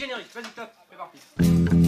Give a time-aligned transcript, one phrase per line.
[0.00, 1.79] générique, vas-y, top, c'est parti.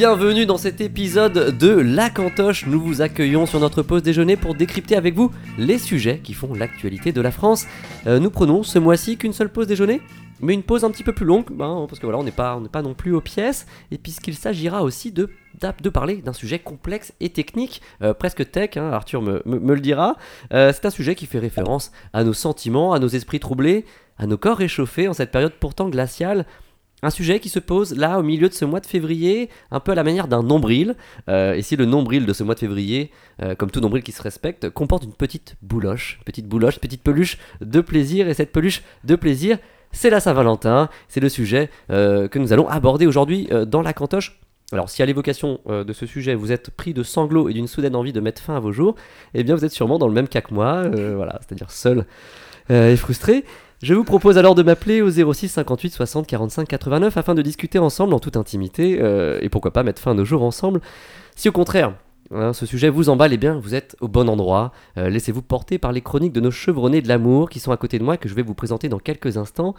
[0.00, 2.64] Bienvenue dans cet épisode de La Cantoche.
[2.66, 6.54] Nous vous accueillons sur notre pause déjeuner pour décrypter avec vous les sujets qui font
[6.54, 7.66] l'actualité de la France.
[8.06, 10.00] Euh, nous prenons ce mois-ci qu'une seule pause déjeuner,
[10.40, 12.58] mais une pause un petit peu plus longue, ben, parce que voilà, on n'est pas,
[12.72, 15.28] pas non plus aux pièces, et puisqu'il s'agira aussi de,
[15.92, 20.16] parler d'un sujet complexe et technique, euh, presque tech, hein, Arthur me le dira.
[20.54, 23.84] Euh, c'est un sujet qui fait référence à nos sentiments, à nos esprits troublés,
[24.16, 26.46] à nos corps réchauffés en cette période pourtant glaciale.
[27.02, 29.92] Un sujet qui se pose là au milieu de ce mois de février, un peu
[29.92, 30.94] à la manière d'un nombril.
[31.28, 33.10] Euh, et si le nombril de ce mois de février,
[33.42, 37.38] euh, comme tout nombril qui se respecte, comporte une petite bouloche, petite bouloche, petite peluche
[37.60, 39.58] de plaisir, et cette peluche de plaisir,
[39.92, 40.88] c'est la Saint-Valentin.
[41.08, 44.38] C'est le sujet euh, que nous allons aborder aujourd'hui dans la cantoche.
[44.72, 47.96] Alors, si à l'évocation de ce sujet vous êtes pris de sanglots et d'une soudaine
[47.96, 48.94] envie de mettre fin à vos jours,
[49.34, 52.06] eh bien vous êtes sûrement dans le même cas que moi, voilà, c'est-à-dire seul
[52.68, 53.44] et frustré.
[53.82, 57.78] Je vous propose alors de m'appeler au 06 58 60 45 89 afin de discuter
[57.78, 60.82] ensemble en toute intimité euh, et pourquoi pas mettre fin à nos jours ensemble.
[61.34, 61.94] Si au contraire,
[62.30, 64.72] hein, ce sujet vous emballe, eh bien vous êtes au bon endroit.
[64.98, 67.98] Euh, Laissez-vous porter par les chroniques de nos chevronnés de l'amour qui sont à côté
[67.98, 69.74] de moi et que je vais vous présenter dans quelques instants.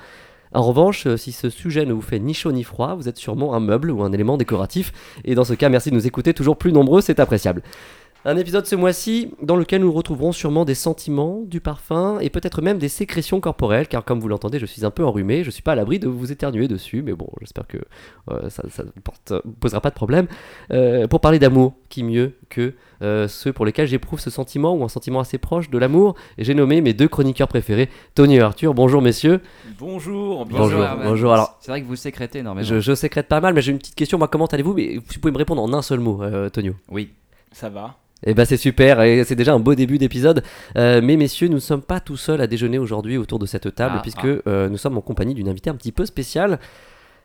[0.53, 3.17] En revanche, euh, si ce sujet ne vous fait ni chaud ni froid, vous êtes
[3.17, 4.93] sûrement un meuble ou un élément décoratif.
[5.25, 7.61] Et dans ce cas, merci de nous écouter toujours plus nombreux, c'est appréciable.
[8.23, 12.61] Un épisode ce mois-ci dans lequel nous retrouverons sûrement des sentiments, du parfum et peut-être
[12.61, 15.63] même des sécrétions corporelles, car comme vous l'entendez, je suis un peu enrhumé, je suis
[15.63, 17.79] pas à l'abri de vous éternuer dessus, mais bon, j'espère que
[18.29, 20.27] euh, ça ne posera pas de problème.
[20.71, 24.83] Euh, pour parler d'amour, qui mieux que euh, ceux pour lesquels j'éprouve ce sentiment ou
[24.83, 28.75] un sentiment assez proche de l'amour, j'ai nommé mes deux chroniqueurs préférés, Tony et Arthur.
[28.75, 29.41] Bonjour messieurs.
[29.79, 32.67] Bonjour, Bonjour, bonjour, alors- C'est vrai que vous sécrétez énormément.
[32.67, 34.19] Je, je sécrète pas mal, mais j'ai une petite question.
[34.19, 34.75] Moi, comment allez-vous?
[34.75, 36.75] Mais vous pouvez me répondre en un seul mot, euh, Tonio.
[36.91, 37.13] Oui.
[37.51, 37.95] Ça va.
[38.25, 40.43] Eh ben c'est super, et c'est déjà un beau début d'épisode.
[40.77, 43.73] Euh, mais messieurs, nous ne sommes pas tout seuls à déjeuner aujourd'hui autour de cette
[43.73, 44.47] table, Ah, puisque ah.
[44.49, 46.59] euh, nous sommes en compagnie d'une invitée un petit peu spéciale,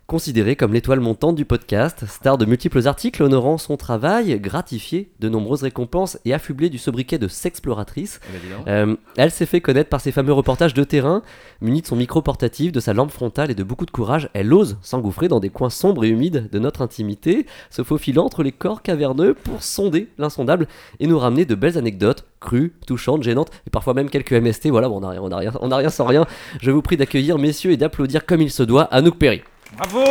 [0.06, 5.28] considérée comme l'étoile montante du podcast, star de multiples articles honorant son travail, gratifiée de
[5.28, 8.20] nombreuses récompenses et affublée du sobriquet de sexploratrice.
[8.56, 8.68] Donc.
[8.68, 11.22] Euh, elle s'est fait connaître par ses fameux reportages de terrain,
[11.60, 14.30] munie de son micro portatif, de sa lampe frontale et de beaucoup de courage.
[14.32, 18.44] Elle ose s'engouffrer dans des coins sombres et humides de notre intimité, se faufilant entre
[18.44, 20.68] les corps caverneux pour sonder l'insondable
[21.00, 24.68] et nous ramener de belles anecdotes crues, touchantes, gênantes et parfois même quelques MST.
[24.68, 26.26] Voilà, bon, on n'a rien, on a rien, on a rien sans rien.
[26.60, 29.42] Je vous prie d'accueillir messieurs et d'applaudir comme il se doit Anouk Perry.
[29.74, 30.04] Bravo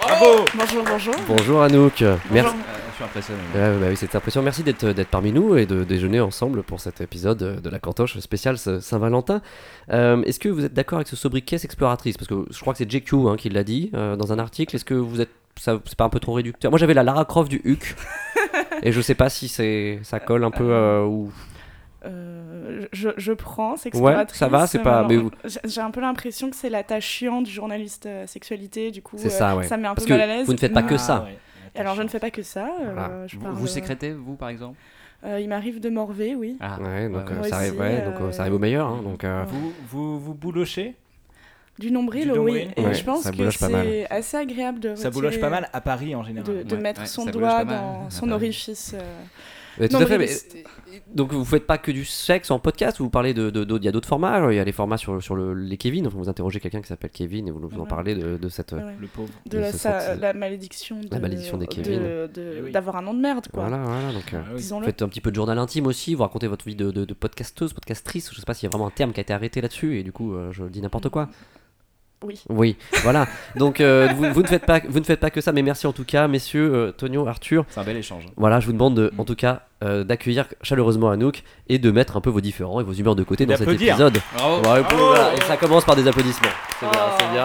[0.00, 1.14] Bravo Bonjour, bonjour.
[1.28, 2.02] Bonjour Anouk.
[2.30, 2.54] Merci.
[2.54, 3.40] Euh, je suis impressionné.
[3.54, 4.44] Bah oui, c'est impressionnant.
[4.44, 8.18] Merci d'être d'être parmi nous et de déjeuner ensemble pour cet épisode de la cantoche
[8.18, 9.42] spéciale Saint-Valentin.
[9.90, 12.16] Euh, Est-ce que vous êtes d'accord avec ce sobriquet exploratrice?
[12.16, 14.74] Parce que je crois que c'est JQ hein, qui l'a dit euh, dans un article.
[14.76, 16.70] Est-ce que vous êtes ça c'est pas un peu trop réducteur?
[16.70, 17.94] Moi j'avais la Lara Croft du HUC
[18.82, 21.30] et je sais pas si c'est ça colle un peu euh, ou
[22.04, 22.35] Euh,
[22.92, 25.30] je, je prends, c'est Ouais, ça va, c'est pas- mais vous-
[25.64, 29.16] J'ai un peu l'impression que c'est la tâche chiante du journaliste euh, sexualité, du coup.
[29.18, 29.64] c'est euh, ça ouais.
[29.64, 30.46] Ça me met un Parce peu mal à l'aise.
[30.46, 31.24] vous ne faites pas que Mais- ça.
[31.24, 31.36] ouais.
[31.80, 32.68] Alors je ne fais pas que ça.
[32.80, 34.76] euh, je Vous, parle, vous sécrétez, vous, par exemple?
[35.24, 36.56] euh, il m'arrive de morver, oui.
[36.60, 38.86] Ah, Ouais, donc euh, ça arrive, ouais, donc euh, ça arrive au meilleur.
[38.88, 39.44] hein, donc euh.
[39.46, 40.94] Vous, vous, vous boulochez?
[41.78, 42.36] Du nombril, Du oui.
[42.38, 42.70] nombril.
[42.76, 44.94] Et Ouais, je pense que c'est assez agréable de.
[44.94, 46.46] Ça bouloche pas mal à Paris en général.
[46.50, 48.92] De, de Ouais, mettre ouais, son doigt dans son orifice.
[48.94, 49.00] euh,
[49.78, 50.18] Tout à fait.
[50.18, 50.28] Mais,
[51.14, 53.92] donc vous faites pas que du sexe en podcast, vous parlez de, il y a
[53.92, 54.50] d'autres formats.
[54.52, 56.06] Il y a les formats sur, sur le, les Kevin.
[56.06, 58.72] Enfin, vous interrogez quelqu'un qui s'appelle Kevin et vous, vous en parlez de, de cette.
[58.72, 58.80] ouais.
[59.00, 59.28] Le pauvre.
[59.46, 62.00] De de la, ce sa- senti- la malédiction de, La malédiction des de- Kevin.
[62.00, 62.72] de- Eh oui.
[62.72, 63.68] d'avoir un nom de merde, quoi.
[63.68, 64.12] Voilà, voilà.
[64.12, 64.84] Donc, euh, Ah oui.
[64.84, 67.14] Faites un petit peu de journal intime aussi, vous racontez votre vie de, de- de
[67.14, 68.30] podcasteuse, podcastrice.
[68.32, 70.02] Je sais pas s'il y a vraiment un terme qui a été arrêté là-dessus et
[70.02, 71.28] du coup euh, je dis n'importe quoi.
[72.24, 72.40] Oui.
[72.48, 73.26] Oui, voilà.
[73.56, 75.86] Donc euh, vous, vous ne faites pas, vous ne faites pas que ça, mais merci
[75.86, 77.64] en tout cas, messieurs, euh, Tonio, Arthur.
[77.68, 78.24] C'est un bel échange.
[78.36, 82.16] Voilà, je vous demande de- en tout cas euh, d'accueillir chaleureusement Anouk et de mettre
[82.16, 84.18] un peu vos différents et vos humeurs de côté dans cet épisode.
[84.34, 84.62] Bravo.
[84.62, 84.84] Bravo.
[84.96, 86.48] voilà, et ça commence par des applaudissements.
[86.80, 87.16] C'est bien, Oh.
[87.20, 87.44] c'est bien.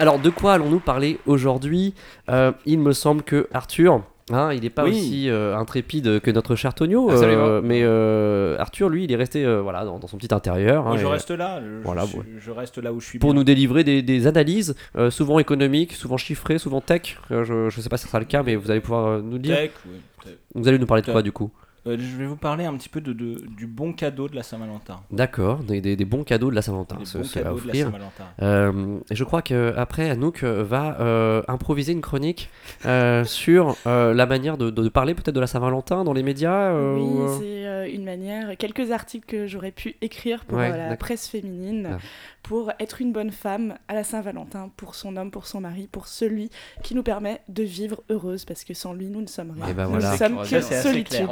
[0.00, 1.94] Alors, de quoi allons-nous parler aujourd'hui?
[2.28, 4.90] Euh, Il me semble que Arthur, hein, il n'est pas Oui.
[4.90, 9.44] aussi euh, intrépide que notre cher Tonio, euh, mais euh, Arthur, lui, il est resté
[9.44, 10.86] euh, voilà, dans, dans son petit intérieur.
[10.86, 11.60] Hein, je et, reste là.
[11.60, 12.24] Je, voilà, je, ouais.
[12.38, 13.18] je reste là où je suis.
[13.18, 13.40] pour bien.
[13.40, 14.74] nous délivrer des, des analyses,
[15.10, 17.18] souvent économiques, souvent chiffrées, souvent tech.
[17.30, 19.56] Je ne sais pas si ce sera le cas, mais vous allez pouvoir nous dire.
[19.56, 20.34] Tech, oui, tech.
[20.54, 21.50] Vous allez nous parler de quoi du coup?
[21.86, 24.42] Euh, je vais vous parler un petit peu de, de- du bon cadeau de la
[24.42, 25.00] Saint-Valentin.
[25.10, 27.52] D'accord, des, des- des bons cadeaux de la Saint-Valentin, Des ce- bons cadeaux de la
[27.54, 27.86] offrir.
[27.86, 28.24] Saint-Valentin.
[28.40, 32.48] Euh, et je crois que après Anouk euh, va euh, improviser une chronique
[32.86, 36.70] euh, sur euh, la manière de, de parler peut-être de la Saint-Valentin dans les médias.
[36.72, 40.56] euh, ou, oui, euh, c'est euh, une manière, quelques articles que j'aurais pu écrire pour
[40.58, 41.98] Ouais, la presse féminine, Ah.
[42.42, 46.06] pour être une bonne femme à la Saint-Valentin, pour son homme, pour son mari, pour
[46.08, 46.48] celui
[46.82, 49.68] qui nous permet de vivre heureuse, parce que sans lui, nous ne sommes rien.
[49.68, 50.12] Et ben nous voilà.
[50.12, 51.28] ne sommes que solitude.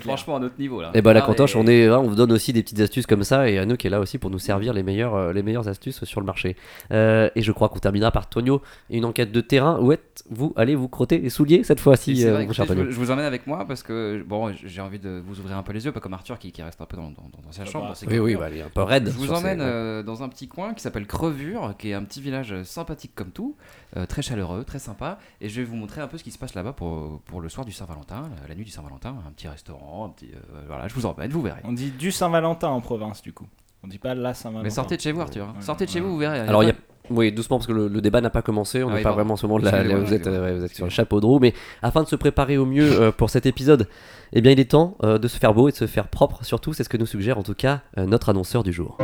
[0.00, 0.90] C'est franchement à notre niveau là.
[0.94, 3.06] Et bah la Ah, cantoche, on est, hein, on vous donne aussi des petites astuces
[3.06, 5.68] comme ça et Anouk est là aussi pour nous servir les meilleures, euh, les meilleures
[5.68, 6.56] astuces sur le marché.
[6.92, 9.78] Euh, et je crois qu'on terminera par Tonio et une enquête de terrain.
[9.80, 13.24] Où êtes-vous allez vous crotter les souliers cette Et fois-ci, euh, je, je vous emmène
[13.24, 16.00] avec moi parce que bon, j'ai envie de vous ouvrir un peu les yeux, pas
[16.00, 17.94] comme Arthur qui, qui reste un peu dans, dans- dans sa Ça chambre.
[17.96, 19.06] ses Oui, oui, bah, elle est un peu raide.
[19.08, 22.02] Je vous ces- emmène euh, dans un petit coin qui s'appelle Crevure, qui est un
[22.04, 23.56] petit village sympathique comme tout,
[23.96, 25.18] euh, très chaleureux, très sympa.
[25.40, 27.48] Et je vais vous montrer un peu ce qui se passe là-bas pour, pour le
[27.48, 30.88] soir du Saint-Valentin, la, la nuit du Saint-Valentin, un petit restaurant, un petit, euh, voilà,
[30.88, 31.60] je vous emmène, vous verrez.
[31.64, 33.46] On dit du Saint-Valentin en province, du coup.
[33.84, 34.64] On dit pas la Saint-Valentin.
[34.64, 35.44] Mais sortez de chez vous, Arthur.
[35.46, 35.54] hein.
[35.56, 36.40] Ouais, sortez de chez vous, vous verrez.
[36.40, 36.80] Alors, il y a pas-
[37.10, 38.82] Oui, doucement parce que le, le débat n'a pas commencé.
[38.82, 39.16] On Ah n'est oui, pas pardon.
[39.18, 40.40] vraiment en ce moment de la- Excusez-moi, vous, êtes, excusez-moi.
[40.48, 41.38] euh, ouais, vous êtes sur le chapeau de roue.
[41.38, 43.86] Mais afin de se préparer au mieux euh, pour cet épisode,
[44.32, 46.44] eh bien, il est temps euh, de se faire beau et de se faire propre.
[46.44, 48.98] Surtout, c'est ce que nous suggère en tout cas euh, notre annonceur du jour.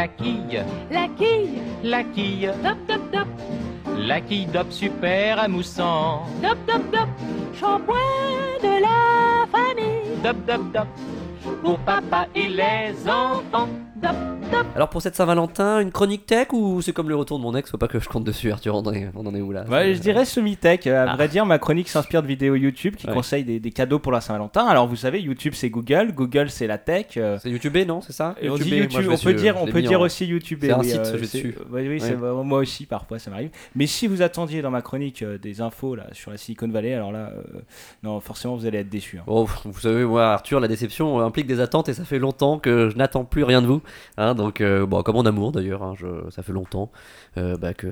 [0.00, 3.28] La quille, La quille, la quille, top top top,
[3.98, 6.24] la quille d'op super amoussant.
[6.40, 7.08] top top top,
[7.52, 7.98] shampoing
[8.62, 10.86] de la famille, Dop dop dop,
[11.62, 13.68] pour papa et les enfants.
[14.74, 17.70] Alors, pour cette Saint-Valentin, une chronique tech ou c'est comme le retour de mon ex
[17.70, 18.74] Faut pas que je compte dessus, Arthur.
[18.76, 20.86] On en est, on en est où là Ouais, je dirais semi-tech.
[20.86, 21.16] À Ah.
[21.16, 23.12] vrai dire, ma chronique s'inspire de vidéos YouTube qui Ouais.
[23.12, 24.64] conseillent des, des cadeaux pour la Saint-Valentin.
[24.66, 27.06] Alors, vous savez, YouTube c'est Google, Google c'est la tech.
[27.16, 29.82] euh, C'est YouTubé, non C'est ça on dit moi, YouTube, on peut dire, on peut
[29.82, 30.60] dire en- aussi YouTube.
[30.62, 32.44] c'est un oui, site, euh, je ouais, oui, Ouais.
[32.44, 33.50] moi aussi parfois ça m'arrive.
[33.74, 36.94] Mais si vous attendiez dans ma chronique euh, des infos là sur la Silicon Valley,
[36.94, 37.42] alors là, euh,
[38.02, 39.18] non, forcément vous allez être déçus.
[39.18, 39.24] hein.
[39.26, 42.88] Oh, vous savez, moi, Arthur, la déception implique des attentes et ça fait longtemps que
[42.90, 43.82] je n'attends plus rien de vous.
[44.16, 46.90] Hein, donc, euh, bon, comme mon amour d'ailleurs, hein, je- ça fait longtemps
[47.36, 47.88] euh, bah, que,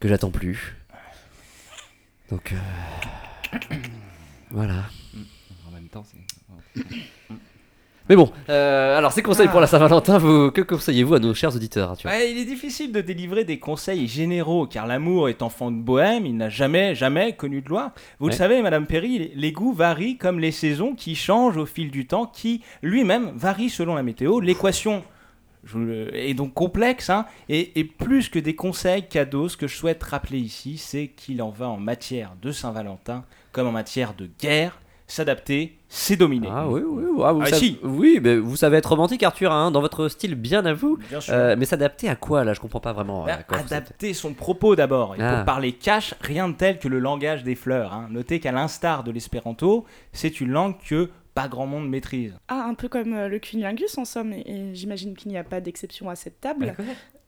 [0.00, 0.76] que j'attends plus.
[2.30, 3.56] Donc, euh,
[4.50, 4.84] voilà.
[5.68, 6.82] En même temps, c'est.
[8.10, 11.54] Mais bon, euh, alors ces conseils pour la Saint-Valentin, vous, que conseillez-vous à nos chers
[11.54, 15.70] auditeurs, Arthur Ouais, il est difficile de délivrer des conseils généraux car l'amour est enfant
[15.70, 17.92] de bohème, il n'a jamais, jamais connu de loi.
[18.18, 18.32] Vous Ouais.
[18.32, 21.90] le savez, Madame Perry, les- les goûts varient comme les saisons qui changent au fil
[21.90, 24.40] du temps, qui lui-même varie selon la météo.
[24.40, 25.04] L'équation
[25.64, 29.76] je est donc complexe, hein, et, et plus que des conseils cadeaux, ce que je
[29.76, 34.28] souhaite rappeler ici, c'est qu'il en va en matière de Saint-Valentin comme en matière de
[34.40, 34.78] guerre.
[35.10, 36.48] S'adapter, c'est dominer.
[36.52, 37.78] Ah oui, oui, ah, vous Ah, savez, si.
[37.82, 40.98] oui, mais vous savez être romantique, Arthur, hein, dans votre style bien à vous.
[41.08, 41.32] Bien sûr.
[41.32, 42.52] Euh, mais s'adapter à quoi là?
[42.52, 43.24] Je comprends pas vraiment.
[43.24, 45.14] Bah, quoi vous adapter son propos d'abord.
[45.16, 45.36] Et Ah.
[45.36, 47.94] pour parler cash, rien de tel que le langage des fleurs.
[47.94, 48.08] hein.
[48.10, 51.08] Notez qu'à l'instar de l'espéranto, c'est une langue que
[51.42, 52.38] pas grand monde maîtrise.
[52.48, 55.44] Ah, un peu comme euh, le cunilingus en somme, et, et j'imagine qu'il n'y a
[55.44, 56.74] pas d'exception à cette table.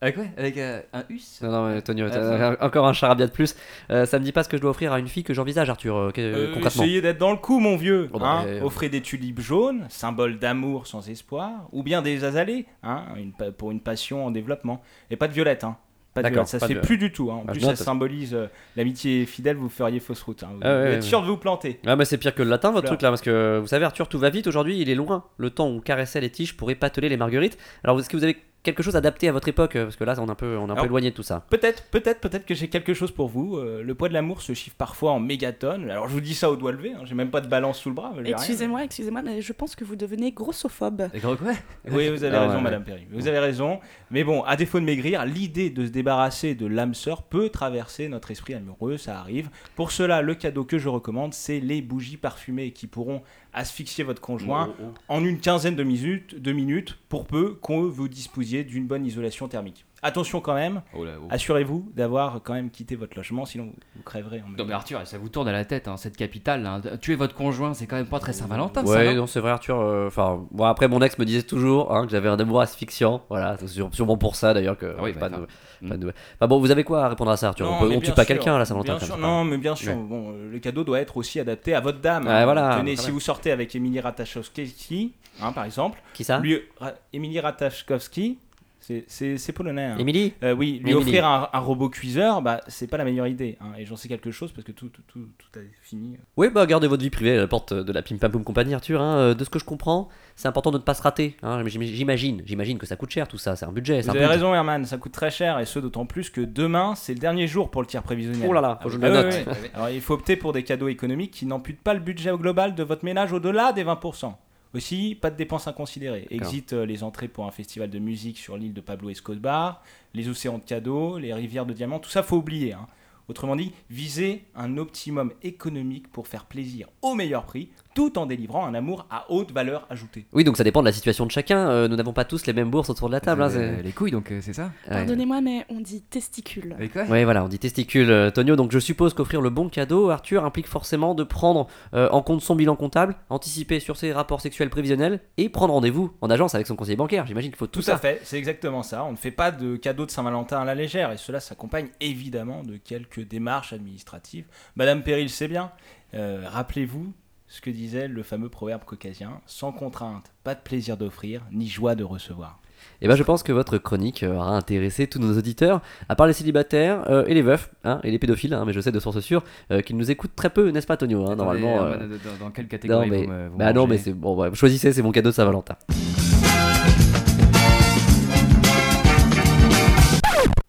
[0.03, 0.25] Avec quoi?
[0.39, 1.41] Avec euh, un us?
[1.43, 3.55] Non, non, mais Tonio, Ah, encore un charabia de plus.
[3.91, 5.69] Euh, ça me dit pas ce que je dois offrir à une fille que j'envisage,
[5.69, 6.83] Arthur, euh, Euh, concrètement.
[6.85, 8.09] essayez d'être dans le coup, mon vieux.
[8.15, 8.47] Oh, bah, hein.
[8.47, 13.33] euh, Offrez des tulipes jaunes, symbole d'amour sans espoir, ou bien des azalées, hein, une
[13.53, 14.81] pour une passion en développement.
[15.11, 15.77] Et pas de violette, hein.
[16.15, 17.31] Pas de ça se de fait plus du tout.
[17.31, 17.37] hein.
[17.37, 18.47] En Bah, je plus, ça symbolise euh,
[18.77, 20.43] l'amitié fidèle, vous feriez fausse route.
[20.43, 20.49] hein.
[20.55, 21.79] Vous, Ah ouais, êtes ouais, sûr de vous planter.
[21.87, 22.91] Ah, mais c'est pire que le latin, votre Fleur.
[22.99, 25.25] truc là, parce que vous savez, Arthur, tout va vite aujourd'hui, il est loin.
[25.37, 27.59] Le temps où on caressait les tiges pour épateler les marguerites.
[27.85, 30.15] Alors, est-ce que vous avez quelque chose adapté à votre époque euh, Parce que là,
[30.19, 31.45] on est un peu, on est un peu éloigné de tout ça.
[31.51, 33.57] Peut-être, peut-être, peut-être que j'ai quelque chose pour vous.
[33.57, 35.91] Euh, le poids de l'amour se chiffre parfois en mégatonnes.
[35.91, 37.03] Alors je vous dis ça au doigt levé, hein.
[37.05, 38.13] j'ai même pas de balance sous le bras.
[38.25, 41.09] Excusez-moi, excusez-moi, mais je pense que vous devenez grossophobe.
[41.15, 41.53] Et quoi quoi
[41.91, 43.07] Oui, vous avez Ah, raison, ouais, Madame Perry.
[43.11, 43.81] Vous avez raison.
[44.11, 48.09] Mais bon, à défaut de maigrir, l'idée de se débarrasser de l'âme sœur peut traverser
[48.09, 49.51] notre esprit amoureux, ça arrive.
[49.77, 54.21] Pour cela, le cadeau que je recommande, c'est les bougies parfumées qui pourront asphyxier votre
[54.21, 54.75] conjoint
[55.09, 59.49] en une quinzaine de minutes, de minutes pour peu qu'on vous disposiez d'une bonne isolation
[59.49, 59.85] thermique.
[60.03, 61.27] Attention quand même, Oh oh.
[61.29, 64.73] assurez-vous d'avoir quand même quitté votre logement, sinon vous, vous crèverez en Non mais.
[64.73, 66.63] Arthur, ça vous tourne à la tête, hein, cette capitale.
[66.63, 66.81] Là.
[67.03, 68.91] Tuer votre conjoint, c'est quand même pas très Saint-Valentin, ça.
[68.93, 69.79] Ouais, non non, c'est vrai, Arthur.
[69.79, 73.23] euh, Enfin, bon, après, mon ex me disait toujours hein, que j'avais un amour asphyxiant.
[73.29, 73.57] Voilà,
[73.93, 74.95] sûrement pour ça d'ailleurs que.
[74.99, 76.13] Ah oui, pas bah, de- pas.
[76.37, 77.67] Enfin, bon, vous avez quoi à répondre à ça, Arthur?
[77.67, 78.93] Non, On, peut- tue pas quelqu'un à la Saint-Valentin.
[78.93, 79.21] bien comme sûr, ça.
[79.21, 79.93] Non, mais bien sûr.
[79.93, 80.03] Ouais.
[80.03, 82.27] Bon, euh, le cadeau doit être aussi adapté à votre dame.
[82.27, 82.45] Hein.
[82.45, 86.39] voilà, Tenez, si vous sortez avec Émilie Ratajkowski, hein, par exemple, Qui ça?
[86.39, 88.39] lui, Ra- Émilie Ratajkowski,
[88.81, 89.85] C'est- polonais.
[89.85, 89.97] hein.
[89.99, 90.95] Émilie Euh, oui, lui Émilie.
[90.95, 93.57] offrir un, un robot cuiseur, bah, c'est pas la meilleure idée.
[93.61, 93.73] hein.
[93.79, 96.17] Et j'en sais quelque chose parce que tout, tout, tout, tout a fini.
[96.37, 98.75] Oui, bah gardez votre vie privée à la porte de la Pim Pam Poum Compagnie,
[98.75, 99.01] Arthur.
[99.01, 99.17] hein.
[99.17, 101.37] Euh, De ce que je comprends, c'est important de ne pas se rater.
[101.43, 104.01] J'im- J'imagine, j'imagine que ça coûte cher tout ça, c'est un budget.
[104.01, 104.33] Vous avez budget.
[104.33, 107.47] raison, Herman, ça coûte très cher et ce d'autant plus que demain, c'est le dernier
[107.47, 108.47] jour pour le tir prévisionnel.
[108.49, 109.57] Oh là là, je Ah le oui, note.
[109.75, 112.83] Alors il faut opter pour des cadeaux économiques qui n'amputent pas le budget global de
[112.83, 114.35] votre ménage au-delà des 20%.
[114.75, 116.27] Aussi, pas de dépenses inconsidérées.
[116.31, 119.83] Exit euh, les entrées pour un festival de musique sur l'île de Pablo Escobar,
[120.15, 122.73] les océans de cadeaux, les rivières de diamants, tout ça faut oublier.
[122.75, 122.87] hein.
[123.29, 127.69] Autrement dit, visez un optimum économique pour faire plaisir au meilleur prix,
[128.01, 130.25] tout en délivrant un amour à haute valeur ajoutée.
[130.33, 131.69] Oui, donc ça dépend de la situation de chacun.
[131.69, 133.43] euh, nous n'avons pas tous les mêmes bourses autour de la table.
[133.43, 134.71] hein, Euh, les couilles, donc euh, c'est ça.
[134.89, 136.73] Pardonnez-moi, mais on dit testicule.
[136.79, 138.57] Avec quoi Ouais, voilà, on dit testicule, euh, Tonio.
[138.57, 142.41] Donc je suppose qu'offrir le bon cadeau, Arthur, implique forcément de prendre euh, en compte
[142.41, 146.67] son bilan comptable, anticiper sur ses rapports sexuels prévisionnels et prendre rendez-vous en agence avec
[146.67, 147.27] son conseiller bancaire.
[147.27, 147.97] J'imagine qu'il faut tout, Tout ça.
[147.97, 149.05] à fait, c'est exactement ça.
[149.05, 152.63] On ne fait pas de cadeaux de Saint-Valentin à la légère et cela s'accompagne évidemment
[152.63, 154.47] de quelques démarches administratives.
[154.77, 155.71] Madame le sait bien.
[156.15, 157.13] Euh, Rappelez-vous
[157.53, 161.97] ce que disait le fameux proverbe caucasien sans contrainte, pas de plaisir d'offrir, ni joie
[161.97, 162.61] de recevoir.
[163.03, 166.27] Et ben je pense que votre chronique euh, aura intéressé tous nos auditeurs, à part
[166.29, 169.01] les célibataires euh, et les veufs, hein, et les pédophiles, hein, mais je sais de
[169.01, 169.43] source sûre
[169.73, 171.83] euh, qu'ils nous écoutent très peu, n'est-ce pas Tonio hein, Normalement.
[171.83, 171.97] Euh,
[172.39, 174.55] dans, dans quelle Non catégorie mais, vous me- vous bah non mais c'est bon, ouais,
[174.55, 175.77] choisissez, c'est mon cadeau de Saint-Valentin.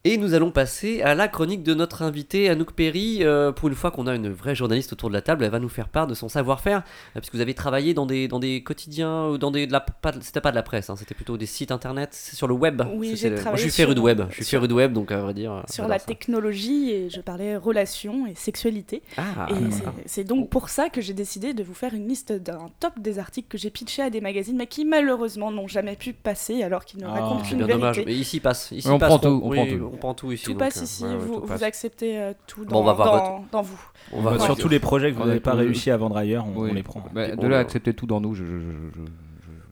[0.04, 3.20] Et nous allons passer à la chronique de notre invité Anouk Perry.
[3.22, 5.60] Euh, pour une fois qu'on a une vraie journaliste autour de la table, elle va
[5.60, 6.80] nous faire part de son savoir-faire,
[7.16, 9.80] euh, puisque vous avez travaillé dans des, dans des quotidiens ou dans des, de la,
[9.80, 12.56] pas, c'était pas de la presse, hein, c'était plutôt des sites internet, c'est sur le
[12.56, 12.82] web.
[12.96, 14.68] Oui, j'ai c'est le- moi, travaillé je suis féru de sur- web, je suis féru
[14.68, 15.64] de web, donc à vrai dire.
[15.70, 16.06] Sur la ça.
[16.08, 19.04] technologie et je parlais relations et sexualité.
[19.18, 22.32] Ah, et c'est- c'est donc pour ça que j'ai décidé de vous faire une liste
[22.34, 25.96] d'un top des articles que j'ai pitchés à des magazines mais qui malheureusement n'ont jamais
[25.96, 27.82] pu passer alors qu'ils ne Ah, racontent c'est qu'une bien vérité.
[27.82, 28.04] dommage.
[28.08, 29.91] Mais ici passe, ici On passe, prend tout, on oui, prend tout.
[29.92, 30.46] On prend tout ici.
[30.46, 31.64] Tout donc, passe euh, ici, ouais, ouais, vous, tout vous passe.
[31.64, 33.80] acceptez euh, tout Bon, dans, on va voir dans, dans vous.
[34.14, 36.60] On va sur tous les projets que vous n'avez pas réussi à vendre ailleurs, on,
[36.62, 36.70] Oui.
[36.72, 37.04] on les prend.
[37.14, 38.44] Bah, de bon, là, accepter tout dans nous, je.
[38.46, 38.62] je- je-
[38.96, 39.12] je-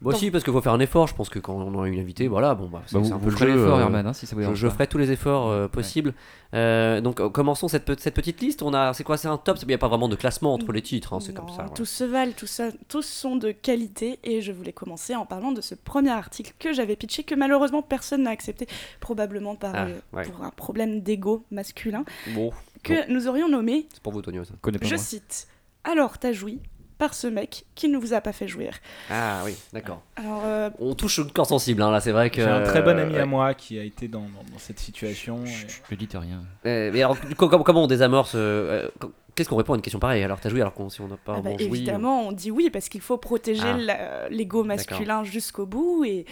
[0.02, 1.08] Moi aussi, parce qu'il faut faire un effort.
[1.08, 3.20] Je pense que quand on a une invitée, voilà, bon, bah, c'est Bah, c'est un
[3.20, 3.48] peu le jeu.
[3.68, 6.14] euh, Herman, hein, si ça vous Je, ferai tous les efforts euh, possibles.
[6.54, 8.62] Euh, donc, euh, commençons cette, pe- cette petite liste.
[8.64, 9.58] On a, c'est quoi, c'est un top.
[9.62, 11.14] Il n'y a pas vraiment de classement entre les titres.
[11.14, 11.64] hein, c'est comme ça.
[11.64, 11.70] ouais.
[11.76, 15.52] Tous se valent, tous, ça- tous sont de qualité et je voulais commencer en parlant
[15.52, 18.68] de ce premier article que j'avais pitché que malheureusement personne n'a accepté,
[19.00, 20.24] probablement par, Ah, euh, ouais.
[20.24, 22.04] pour un problème d'ego masculin,
[22.34, 22.52] Bon,
[22.84, 24.44] que nous aurions nommé, c'est pour vous, Tonio.
[24.46, 24.54] Ça.
[24.62, 25.04] connais pas je moi.
[25.04, 25.48] cite,
[25.84, 26.60] Alors t'as joui
[27.00, 28.74] par ce mec qui ne vous a pas fait jouir.
[29.10, 30.04] Ah oui, d'accord.
[30.18, 31.82] Alors, euh, On touche le corps sensible.
[31.82, 32.42] hein, là, c'est vrai que.
[32.44, 33.22] J'ai un très bon euh, ami ouais.
[33.22, 35.44] à moi qui a été dans, dans- dans cette situation.
[35.46, 36.44] et- Je dites rien.
[36.68, 39.82] Euh, mais alors, co- co- comment on désamorce euh, euh, Qu'est-ce qu'on répond à une
[39.82, 42.32] question pareille Alors, t'as joué alors qu'on si on n'a pas ah bah, évidemment, on
[42.34, 44.28] dit oui parce qu'il faut protéger Ah.
[44.30, 46.26] l'ego masculin jusqu'au bout et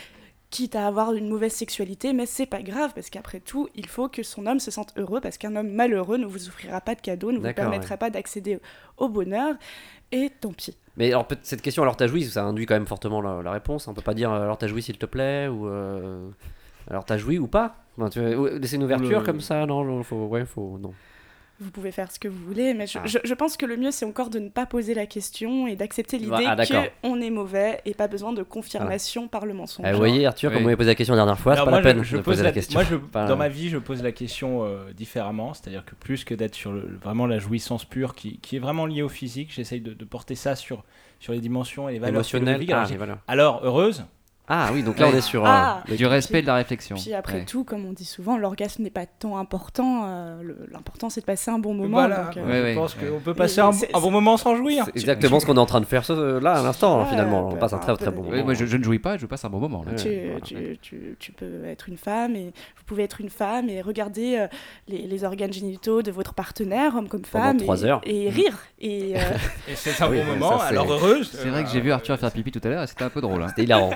[0.49, 4.07] quitte à avoir une mauvaise sexualité, mais c'est pas grave parce qu'après tout, il faut
[4.07, 7.01] que son homme se sente heureux parce qu'un homme malheureux ne vous offrira pas de
[7.01, 8.59] cadeaux, ne vous permettra pas d'accéder
[8.97, 9.55] au bonheur
[10.11, 10.77] et tant pis.
[10.95, 13.87] Mais alors, cette question, alors t'as joui, ça induit quand même fortement la, la réponse.
[13.87, 16.29] On peut pas dire euh, alors t'as joui s'il te plaît ou euh,
[16.89, 17.75] alors t'as joui ou pas?
[17.97, 20.77] Enfin, tu veux- ou- laisser une ouverture Le- comme ça, non, non, faut, ouais, faut,
[20.79, 20.93] non.
[21.59, 23.07] Vous pouvez faire ce que vous voulez, mais je, Ah.
[23.07, 25.75] je- je pense que le mieux c'est encore de ne pas poser la question et
[25.75, 26.55] d'accepter l'idée Ah,
[27.01, 29.83] qu'on est mauvais et pas besoin de confirmation par le mensonge.
[29.87, 30.63] Ah, vous voyez, Arthur, comme Oui.
[30.63, 32.11] on m'avait posé la question la dernière fois, c'est pas moi, la je- peine je
[32.17, 32.79] de pose poser la, question.
[32.79, 36.35] Moi, Pas- dans ma vie, je pose la question euh, différemment, c'est-à-dire que plus que
[36.35, 39.81] d'être sur le, vraiment la jouissance pure, qui, qui est vraiment liée au physique, j'essaye
[39.81, 40.83] de, de porter ça sur,
[41.19, 42.59] sur les dimensions et les valeurs émotionnel.
[42.61, 43.01] philosophiques.
[43.01, 44.05] Alors, Ah, alors, heureuse,
[44.49, 45.45] Ah oui, donc là on est sur.
[45.45, 45.79] Ah.
[45.87, 46.95] euh, le- Du respect, de la réflexion.
[46.95, 47.45] Puis après Ouais.
[47.45, 50.03] tout, comme on dit souvent, l'orgasme n'est pas tant important.
[50.05, 51.97] euh, L'important c'est de passer un bon moment.
[51.97, 53.07] voilà, donc, euh, Ouais, je ouais, pense ouais.
[53.09, 54.85] qu'on peut passer un, bon moment sans jouir.
[54.85, 57.49] c'est exactement ce qu'on est en train de faire ce- là à l'instant, Ouais, finalement.
[57.49, 58.29] On passe un très un très bon moment.
[58.35, 59.83] Ouais, moi, je, je ne jouis pas, je passe un bon moment.
[59.83, 59.91] Là.
[59.91, 59.97] Ouais.
[59.97, 60.39] tu, voilà.
[60.41, 62.45] tu- tu- tu peux être une femme et
[62.77, 64.47] vous pouvez être une femme et regarder euh,
[64.87, 68.01] les, les organes génitaux de votre partenaire, homme comme Pendant femme, trois et, heures.
[68.05, 68.57] et rire.
[68.79, 69.11] Et,
[69.67, 71.31] Et c'est un Oui, bon moment, ça, alors heureuse.
[71.33, 73.19] C'est vrai que j'ai vu Arthur faire pipi tout à l'heure et c'était un peu
[73.21, 73.41] drôle.
[73.43, 73.47] hein.
[73.49, 73.91] C'était hilarant.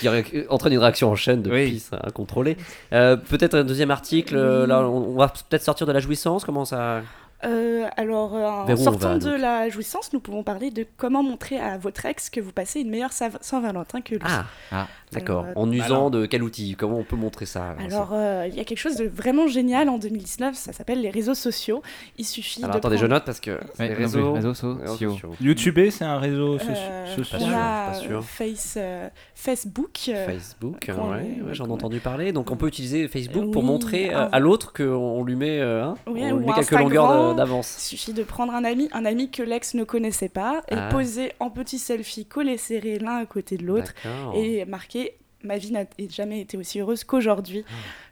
[0.00, 0.08] Qui
[0.48, 1.70] entraîne une réaction en chaîne de Oui.
[1.72, 2.56] pisse incontrôlée.
[2.92, 6.44] Euh, peut-être un deuxième article, euh, là on, on va peut-être sortir de la jouissance,
[6.44, 7.02] comment ça
[7.44, 11.24] euh, alors, euh, en Vers sortant va, de la jouissance, nous pouvons parler de comment
[11.24, 14.20] montrer à votre ex que vous passez une meilleure Saint-Valentin que lui.
[14.24, 14.86] Ah, Ah.
[15.20, 15.44] D'accord.
[15.48, 16.74] Euh, En usant alors- de quel outil?
[16.78, 19.88] Comment on peut montrer ça alors, euh, il y a quelque chose de vraiment génial
[19.88, 21.82] en 2019, ça s'appelle les réseaux sociaux.
[22.18, 24.78] Il suffit Alors de attendez, je note parce que Ouais, les réseaux, sociaux.
[24.86, 25.16] sociaux.
[25.40, 27.40] YouTube, c'est un réseau Euh, social.
[27.42, 28.18] on sûr, a pas sûr.
[28.18, 29.90] euh, Face, euh, Facebook.
[30.26, 32.32] Facebook, ouais, j'en ai entendu parler.
[32.32, 35.84] Donc on peut utiliser Facebook pour Oui, montrer à l'autre qu'on on lui met, euh,
[35.84, 37.76] hein, Oui, on ou lui met quelques longueurs d'avance.
[37.92, 40.88] Il suffit de prendre un ami, un ami que l'ex ne connaissait pas, et Ah.
[40.90, 43.92] poser en petit selfie collé serré l'un à côté de l'autre,
[44.34, 45.01] et marquer
[45.44, 47.64] ma vie n'a jamais été aussi heureuse qu'aujourd'hui.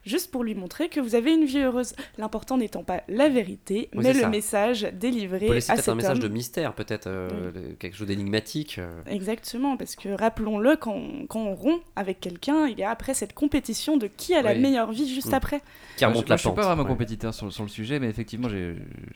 [0.05, 1.93] Juste pour lui montrer que vous avez une vie heureuse.
[2.17, 4.29] L'important n'étant pas la vérité, Oui, mais le ça.
[4.29, 6.23] message délivré à peut-être cet un message homme.
[6.23, 8.77] de mystère, peut-être euh, le- quelque chose d'énigmatique.
[8.79, 8.89] euh.
[9.05, 13.13] Exactement, parce que rappelons-le, quand, on- quand on rompt avec quelqu'un, il y a après
[13.13, 15.35] cette compétition de qui a la meilleure vie juste Mm.
[15.35, 15.61] après.
[15.97, 16.55] qui remonte je, la moi, je suis pente.
[16.55, 16.87] pas vraiment ouais.
[16.89, 18.73] compétiteur sur, sur le sujet, mais effectivement, je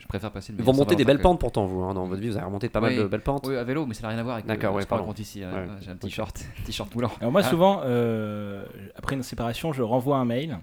[0.08, 2.28] préfère passer une Vous remontez des belles que- pentes pourtant, vous, hein, dans votre vie,
[2.28, 3.44] vous avez remonté pas mal de belles pentes.
[3.48, 5.42] Oui, à vélo, mais ça n'a rien à voir avec D'accord, le ouais, ici.
[5.42, 5.66] hein.
[5.80, 7.10] J'ai un t-shirt, t-shirt moulant.
[7.20, 7.48] Alors moi Ah.
[7.50, 8.64] souvent, euh,
[8.96, 10.58] après une séparation, je renvoie un mail.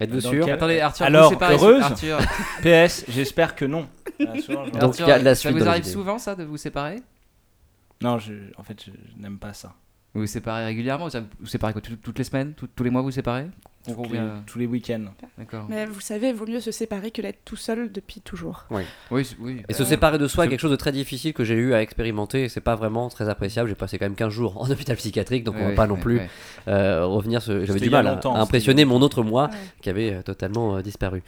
[0.00, 1.82] Êtes-vous sûr lequel- Attendez, Arthur, Alors, vous séparez, heureuse.
[1.82, 2.18] Arthur,
[2.62, 3.86] PS, j'espère que non.
[4.20, 6.18] Ah, souvent, je- Donc, Arthur, il y a de la ça suite vous arrive souvent
[6.18, 7.02] ça de vous séparer?
[8.00, 9.72] Non, je, en fait, je, je n'aime pas ça.
[10.14, 11.08] Vous vous séparez régulièrement?
[11.08, 12.54] Vous vous séparez quoi, tout- toutes les semaines?
[12.54, 13.46] Tout- Tous les mois vous séparez?
[13.84, 15.04] Tous les, Combien tous les week-ends.
[15.36, 15.66] D'accord.
[15.68, 18.64] Mais vous savez, il vaut mieux se séparer que d'être tout seul depuis toujours.
[18.70, 18.82] Oui,
[19.24, 19.62] c'est- oui.
[19.68, 21.82] Et se séparer de soi est quelque chose de très difficile que j'ai eu à
[21.82, 22.48] expérimenter.
[22.48, 23.68] C'est pas vraiment très appréciable.
[23.68, 26.20] J'ai passé quand même 15 jours en hôpital psychiatrique, donc on va pas non plus
[26.68, 27.42] euh, revenir.
[27.42, 29.58] sur- J'avais du mal à- impressionner mon autre moi Ouais.
[29.82, 31.22] qui avait euh, totalement euh, disparu.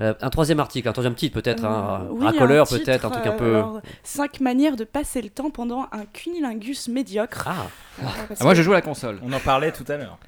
[0.00, 3.26] Euh, un troisième article, un troisième titre peut-être, un Euh, oui, racoleur peut-être, un truc
[3.26, 3.54] un peu.
[3.56, 7.44] alors, cinq manières de passer le temps pendant un cunilingus médiocre.
[7.46, 7.66] Ah,
[8.02, 8.04] Ah,
[8.40, 9.18] moi que- je joue à la console.
[9.22, 10.18] On en parlait tout à l'heure.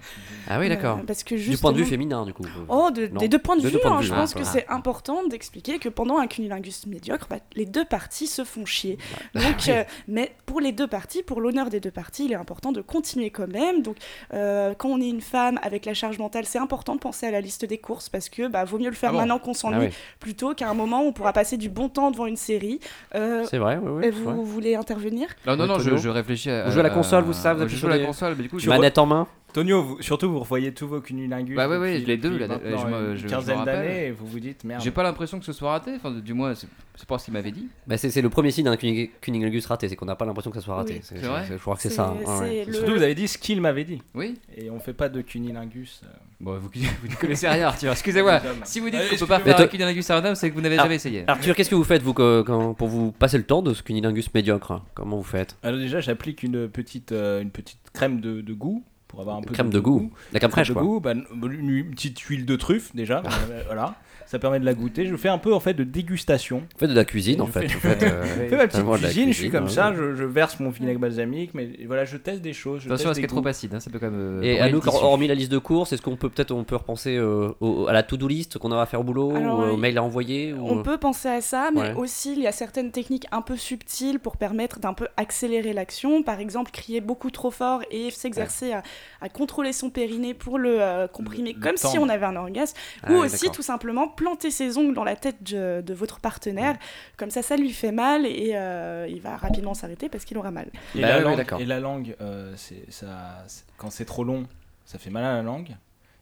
[0.48, 0.98] ah oui, d'accord.
[0.98, 2.44] Euh, parce que point de vue féminin, du coup.
[2.68, 4.16] Oh, de- des deux points de Des vue, deux points de hein, vue, je ah,
[4.16, 8.44] pense que c'est important d'expliquer que pendant un cunilingus médiocre, bah, les deux parties se
[8.44, 8.98] font chier.
[9.34, 12.36] Bah, Donc, euh, mais pour les deux parties, pour l'honneur des deux parties, il est
[12.36, 13.82] important de continuer quand même.
[13.82, 13.96] Donc,
[14.32, 17.30] euh, quand on est une femme avec la charge mentale, c'est important de penser à
[17.30, 19.50] la liste des courses parce que bah, vaut mieux le faire Ah bon maintenant qu'on
[19.52, 22.26] Ah s'ennuie oui, plutôt qu'à un moment où on pourra passer du bon temps devant
[22.26, 22.80] une série.
[23.14, 24.10] Euh, c'est vrai, oui, oui.
[24.10, 24.34] vous, vrai.
[24.42, 25.28] voulez intervenir?
[25.46, 26.64] Non, non, non, je, réfléchis à.
[26.64, 28.06] Vous jouez à la console, vous, ça, vous appuyez Je sur joue à des- la
[28.08, 28.68] console, mais du coup, je.
[28.68, 31.54] Manette en main Tonio, vous- surtout vous revoyez tous vos cunilingus.
[31.56, 34.40] Bah ouais, ouais, depuis- les deux, là, je une je- quinzaine d'années et vous vous
[34.40, 34.82] dites merde.
[34.82, 36.68] J'ai pas l'impression que ce soit raté, enfin, du moins, c'est
[37.06, 37.68] pas ce qu'il m'avait dit.
[37.86, 40.58] Bah, c'est le premier signe d'un cuni- cunilingus raté, c'est qu'on n'a pas l'impression que
[40.58, 40.94] ça soit raté.
[40.94, 41.00] Oui.
[41.02, 42.14] C'est- vrai Je crois que c'est ça.
[42.26, 44.02] hein, ouais, le- Surtout vous avez dit ce qu'il m'avait dit.
[44.12, 46.00] Oui Et on fait pas de cunilingus.
[46.04, 46.08] euh.
[46.40, 46.68] Bon, vous,
[47.02, 48.40] vous ne connaissez rien, Arthur, excusez-moi.
[48.64, 50.60] Si vous dites qu'on peut pas faire un cunilingus à un homme, c'est que vous
[50.62, 51.22] n'avez jamais essayé.
[51.28, 54.82] Arthur, qu'est-ce que vous faites vous pour vous passer le temps de ce cunilingus médiocre
[54.94, 55.56] Comment vous faites?
[55.62, 57.44] Alors déjà, j'applique une petite, euh,
[57.92, 58.82] crème de goût
[59.14, 60.82] pour avoir un peu Crème de goût, la crème fraîche de quoi.
[60.82, 63.94] goût, bah, une, petite huile de truffe déjà, euh, voilà.
[64.26, 65.06] Ça permet de la goûter.
[65.06, 66.60] Je fais un peu en fait de dégustation.
[66.60, 67.68] Vous faites de la cuisine en Je fait.
[67.68, 69.70] fais- euh, Je fais ma petite cuisine, je suis comme ouais.
[69.70, 72.80] ça, je, je verse mon vinaigre balsamique, mais voilà, je teste des choses.
[72.80, 74.42] Je Attention à ce qui est trop acide, hein, ça peut quand même.
[74.42, 77.16] Et à nous, hormis la liste de courses, est-ce qu'on peut peut-être on peut repenser
[77.16, 79.76] euh, au- à la to-do list qu'on aura à faire au boulot, Alors, ou au
[79.76, 80.68] mail à envoyer ou...
[80.68, 81.94] On peut penser à ça, mais Ouais.
[81.94, 86.22] aussi il y a certaines techniques un peu subtiles pour permettre d'un peu accélérer l'action.
[86.22, 88.82] Par exemple, crier beaucoup trop fort et s'exercer à,
[89.20, 92.36] à contrôler son périnée pour le euh, comprimer Le- le comme si on avait un
[92.36, 92.76] orgasme.
[93.02, 96.20] Ah Ou oui, aussi tout simplement planter ses ongles dans la tête de, de votre
[96.20, 96.76] partenaire.
[97.16, 100.50] Comme ça, ça lui fait mal et euh, il va rapidement s'arrêter parce qu'il aura
[100.50, 100.68] mal.
[100.94, 101.60] Et, Bah la oui, langue, d'accord.
[101.60, 104.46] et la langue, euh, c'est ça, c'est- quand c'est trop long,
[104.84, 105.70] ça fait mal à la langue.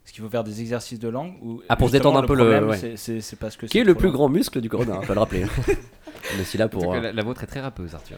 [0.04, 2.35] Est-ce qu'il faut faire des exercices de langue ou Ah, pour se détendre un peu
[2.35, 2.76] le- ouais.
[2.76, 4.12] c'est- C'est c'est parce que Qui est c'est le plus long.
[4.14, 5.44] grand muscle du corona, on peut le rappeler.
[6.35, 6.83] on est aussi là pour.
[6.92, 8.16] cas, euh, la, la vôtre est très râpeuse, Arthur.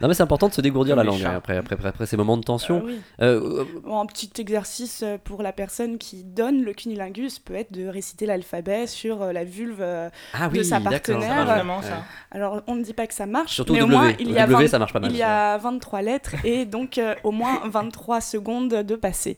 [0.00, 2.16] Non mais c'est important de se dégourdir la langue hein, après, après, après, après ces
[2.16, 2.80] moments de tension.
[2.82, 3.00] Ah oui.
[3.20, 7.54] Euh, euh, Bon, un petit exercice euh, pour la personne qui donne le cunilingus peut
[7.54, 9.82] être de réciter l'alphabet sur la vulve.
[9.82, 11.22] ah de oui, sa partenaire.
[11.22, 13.84] Ça marche vraiment ça Alors, on ne dit pas que ça marche, Surtout mais au
[13.84, 15.10] au moins, il y a, W, 20 ça marche pas mal.
[15.10, 19.36] il y a 23 lettres et donc euh, au moins 23 secondes de passer.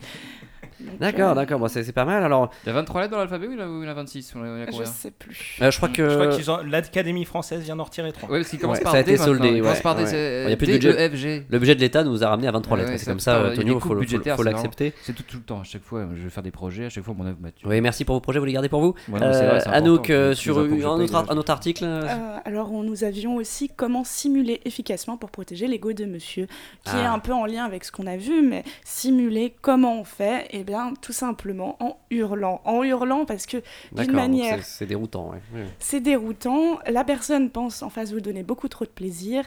[1.01, 2.23] D'accord, euh, d'accord, bon, c'est c'est pas mal.
[2.23, 3.85] Alors, Il y a 23 lettres dans l'alphabet ou il y en a- ou il
[3.85, 5.59] y en a 26 ou il y en a Je combien sais plus.
[5.63, 6.09] euh, je crois que.
[6.09, 8.31] Je crois qu'ils ont l'Académie française vient d'en retirer trois.
[8.31, 9.83] Ouais, parce qu'il commence Ouais, par ça a D été maintenant, soldé, Il commence ouais,
[9.83, 10.09] par D, ouais.
[10.09, 11.09] c'est Il y a plus de D, budget.
[11.09, 11.47] E, F, G.
[11.49, 13.21] Le budget de l'État nous a ramené à 23 Ouais, lettres, ouais, c'est ça- comme
[13.21, 14.51] ça, ça, il y a euh, des Tonio, coupes faut, le- faut, budgétaires, faut c'est
[14.51, 14.93] l'accepter.
[15.03, 17.05] C'est tout, tout le temps, à chaque fois, je vais faire des projets, à chaque
[17.05, 17.69] fois mon œuvre Mathieu.
[17.69, 19.49] Oui, merci pour vos projets, vous les gardez pour vous Ouais, non, mais c'est Euh,
[19.51, 21.33] vrai, c'est Anouk, important, euh, sur impôts que je un paye, autre, déjà.
[21.33, 25.67] un autre article euh, Euh, alors, on- nous avions aussi comment simuler efficacement pour protéger
[25.67, 26.47] l'ego de monsieur,
[26.85, 27.13] qui est Ah.
[27.13, 30.65] un peu en lien avec ce qu'on a vu, mais simuler comment on fait Eh
[30.73, 32.61] bien, tout simplement en hurlant.
[32.65, 33.59] En hurlant parce que
[33.93, 35.31] d'une manière, c'est- déroutant.
[35.31, 35.41] ouais.
[35.79, 39.45] C'est déroutant, la personne pense en face vous donner beaucoup trop de plaisir.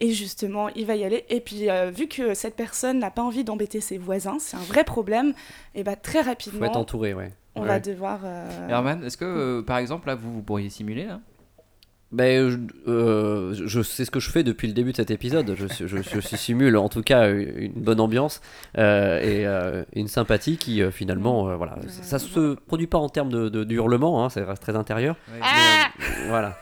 [0.00, 1.24] Et justement, il va y aller.
[1.28, 4.60] Et puis, euh, vu que cette personne n'a pas envie d'embêter ses voisins, c'est un
[4.72, 5.32] vrai problème,
[5.76, 7.30] et bah, très Faut rapidement, être entouré, ouais.
[7.54, 7.68] on Ouais.
[7.68, 8.20] va devoir.
[8.24, 11.20] euh, Herman, est-ce que euh, par exemple là vous, vous pourriez simuler là?
[12.12, 12.58] Ben, je,
[12.90, 15.54] euh, je- sais ce que je fais depuis le début de cet épisode.
[15.56, 18.40] Je, je, simule en tout cas une bonne ambiance
[18.76, 23.08] euh, et euh, une sympathie qui euh, finalement, euh, voilà, ça se produit pas en
[23.08, 25.16] termes de, de, de hurlement, hein, ça reste très intérieur.
[25.32, 26.58] Mais, euh, voilà.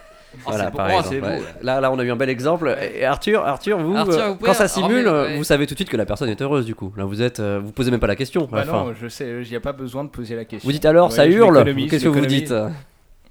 [0.47, 1.23] Voilà, par Oh, exemple.
[1.25, 1.41] Ouais.
[1.61, 2.73] Là, là, on a eu un bel exemple.
[2.95, 5.37] Et Arthur, Arthur, vous, Arthur, euh, vous pouvez quand ça simule, remettre- euh, ouais.
[5.39, 6.93] vous savez tout de suite que la personne est heureuse du coup.
[6.97, 8.47] Là, vous êtes, euh, vous posez même pas la question.
[8.49, 10.65] Bah Enfin, non, je sais, il n'y a pas besoin de poser la question.
[10.65, 11.65] vous dites alors, Ouais, ça hurle.
[11.89, 12.53] Qu'est-ce que vous dites?
[12.53, 12.69] Euh,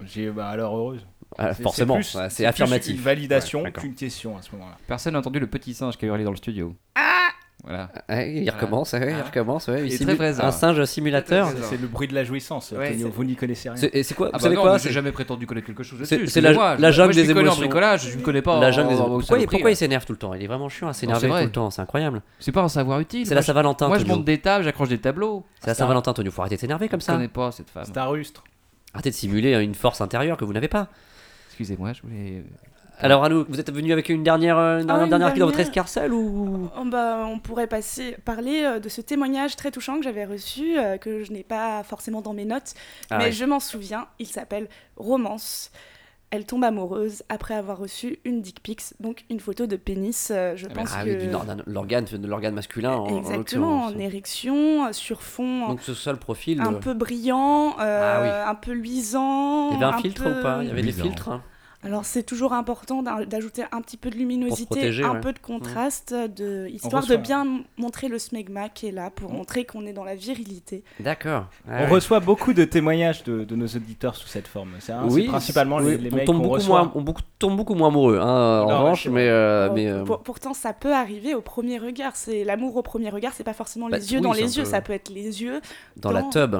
[0.06, 1.06] J'ai bah alors heureuse.
[1.38, 2.96] Ah, C'est- Forcément, plus- ouais, c'est plus affirmatif.
[2.96, 4.78] une validation Ouais, qu'une question à ce moment-là.
[4.88, 6.76] Personne n'a entendu le petit singe qui a hurlé dans le studio.
[7.66, 7.90] Voilà.
[8.08, 9.26] Ouais, il recommence, ouais, il Ah.
[9.26, 9.68] recommence.
[9.68, 10.44] Ouais, Il très présent.
[10.46, 11.50] un singe simulateur.
[11.64, 12.72] C'est le bruit de la jouissance.
[12.72, 13.76] Ouais, Antonio, c'est- vous n'y connaissez rien.
[13.76, 15.68] C'est- Et c'est quoi Ah Vous bah savez non, quoi c'est- j'ai jamais prétendu connaître
[15.68, 16.78] quelque chose c'est- c'est la- excusez-moi.
[16.80, 17.60] la jungle Moi, je des connais en émotions.
[17.60, 18.62] bricolage, je ne connais pas.
[18.62, 19.72] La en- jungle des- en- au Pourquoi, pourquoi là.
[19.72, 20.34] il s'énerve tout le temps?
[20.36, 22.22] Il est vraiment chiant à s'énerver c'est tout le temps, c'est incroyable.
[22.40, 23.26] C'est pas un savoir utile.
[23.26, 23.86] C'est Moi, la Saint-Valentin.
[23.88, 25.44] je- Moi, je monte des tables, j'accroche des tableaux.
[25.60, 26.32] C'est la Saint-Valentin, Antonio.
[26.32, 27.14] Faut arrêter de s'énerver comme Je ça.
[27.14, 27.84] connais pas cette femme.
[27.86, 28.46] C'est un rustre.
[28.94, 30.88] Arrêtez de simuler une force intérieure que vous n'avez pas.
[31.60, 32.44] Excusez-moi, je voulais.
[33.00, 35.48] Alors, Anouk, vous êtes venu avec une dernière, euh, une Ah, une dernière clé dans
[35.48, 36.70] votre escarcelle ou?
[36.78, 40.80] Oh, bah, on pourrait passer, parler euh, de ce témoignage très touchant que j'avais reçu,
[40.80, 42.76] euh, que je n'ai pas forcément dans mes notes,
[43.10, 43.32] Ah mais ouais.
[43.34, 44.08] je m'en souviens.
[44.20, 45.70] Il s'appelle Romance.
[46.32, 50.30] Elle tombe amoureuse après avoir reçu une dick pics, donc une photo de pénis.
[50.32, 51.28] euh, je Ah, pense Ah que oui,
[51.66, 56.62] l'organe, de l'organe masculin en, en exactement en érection, sur fond Donc ce seul profil.
[56.62, 59.72] un euh, peu brillant, euh, Ah un peu luisant.
[59.72, 60.60] Il y avait un, filtre peu- ou pas?
[60.62, 61.30] Il y avait des filtres.
[61.30, 61.42] hein?
[61.82, 65.20] Alors c'est toujours important d'aj- d'ajouter un petit peu de luminosité, protéger, un ouais.
[65.22, 69.32] peu de contraste, de, histoire reçoit- de bien montrer le smegma qui est là pour
[69.32, 70.84] On- montrer qu'on est dans la virilité.
[71.00, 71.46] D'accord.
[71.68, 71.88] On Ouais.
[71.88, 74.72] reçoit beaucoup de témoignages de, de nos auditeurs sous cette forme.
[74.80, 76.80] C'est hein, c'est principalement oui, les, les on mecs tombe qu'on beaucoup reçoit.
[76.84, 78.26] moins, on beaucoup- tombe beaucoup moins amoureux, hein,
[78.64, 81.78] en Non, revanche, mais, euh, Bon, mais euh, pour- pourtant ça peut arriver au premier
[81.78, 82.18] regard.
[82.18, 84.64] C'est l'amour au premier regard, c'est pas forcément Bah, les yeux oui, dans les yeux,
[84.64, 85.62] peu- ça peut être les yeux.
[85.96, 86.56] dans la dans- tub.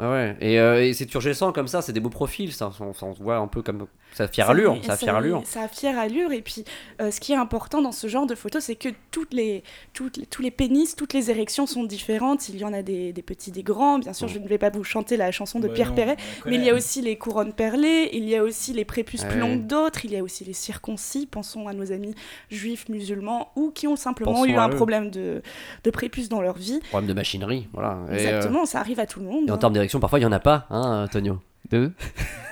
[0.00, 0.36] Ah ouais.
[0.40, 3.22] Et, euh, et c'est turgescent comme ça, c'est des beaux profils, ça, on, on se
[3.22, 5.42] voit un peu comme ça a fière allure, ça a fière allure.
[5.44, 6.32] Ça a fière allure.
[6.32, 6.64] Et puis,
[7.02, 10.16] euh, ce qui est important dans ce genre de photos, c'est que toutes les, toutes
[10.16, 12.48] les- tous les pénis, toutes les érections sont différentes.
[12.48, 13.98] Il y en a des, des petits, des grands.
[13.98, 14.30] Bien sûr, Mm.
[14.30, 16.16] je ne vais pas vous chanter la chanson de Bah Pierre non, Perret.
[16.46, 19.28] Mais il y a aussi les couronnes perlées, il y a aussi les prépuces Ouais.
[19.28, 21.26] plus longs que d'autres, il y a aussi les circoncis.
[21.26, 22.14] Pensons à nos amis
[22.50, 24.74] juifs, musulmans, ou qui ont simplement Pensons eu un eux.
[24.76, 25.42] problème de,
[25.82, 26.80] de prépuce dans leur vie.
[26.90, 27.98] Problème de machinerie, voilà.
[28.08, 29.48] Et, euh, Exactement, ça arrive à tout le monde.
[29.48, 29.58] Et en hein.
[29.58, 31.40] termes d'érection, parfois il y en a pas, hein, Tonio?
[31.70, 31.92] Deux.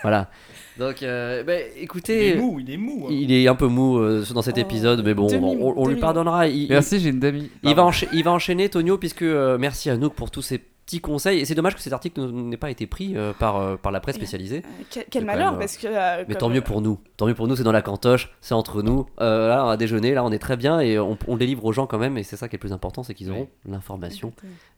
[0.02, 0.30] Voilà.
[0.78, 3.06] Donc, euh, bah, Il écoutez, est mou, il est mou.
[3.06, 3.12] hein.
[3.12, 5.86] il est un peu mou euh, dans cet Oh, épisode, mais bon, demi- on, on
[5.86, 6.48] lui pardonnera.
[6.48, 7.50] Il, il- Merci, j'ai une demi.
[7.62, 10.58] il va, encha- il va enchaîner, Tonio, puisque euh, merci à Nook pour tous ces
[10.58, 11.38] petits conseils.
[11.40, 14.00] Et c'est dommage que cet article n'ait pas été pris euh, par, euh, par la
[14.00, 14.62] presse spécialisée.
[14.96, 15.86] Euh, quel, malheur, même, euh, parce que.
[15.86, 16.98] euh, Mais comme- tant mieux pour nous.
[17.18, 19.06] Tant mieux pour nous, c'est dans la cantoche, c'est entre nous.
[19.20, 21.64] Euh, là, on a déjeuné, là, on est très bien et on, on le délivre
[21.66, 22.16] aux gens quand même.
[22.18, 24.32] Et c'est ça qui est le plus important, c'est qu'ils auront l'information.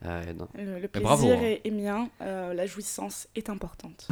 [0.04, 0.22] Euh,
[0.82, 1.38] Le, plaisir bravo, hein.
[1.40, 4.08] est, est mien, euh, la jouissance est importante.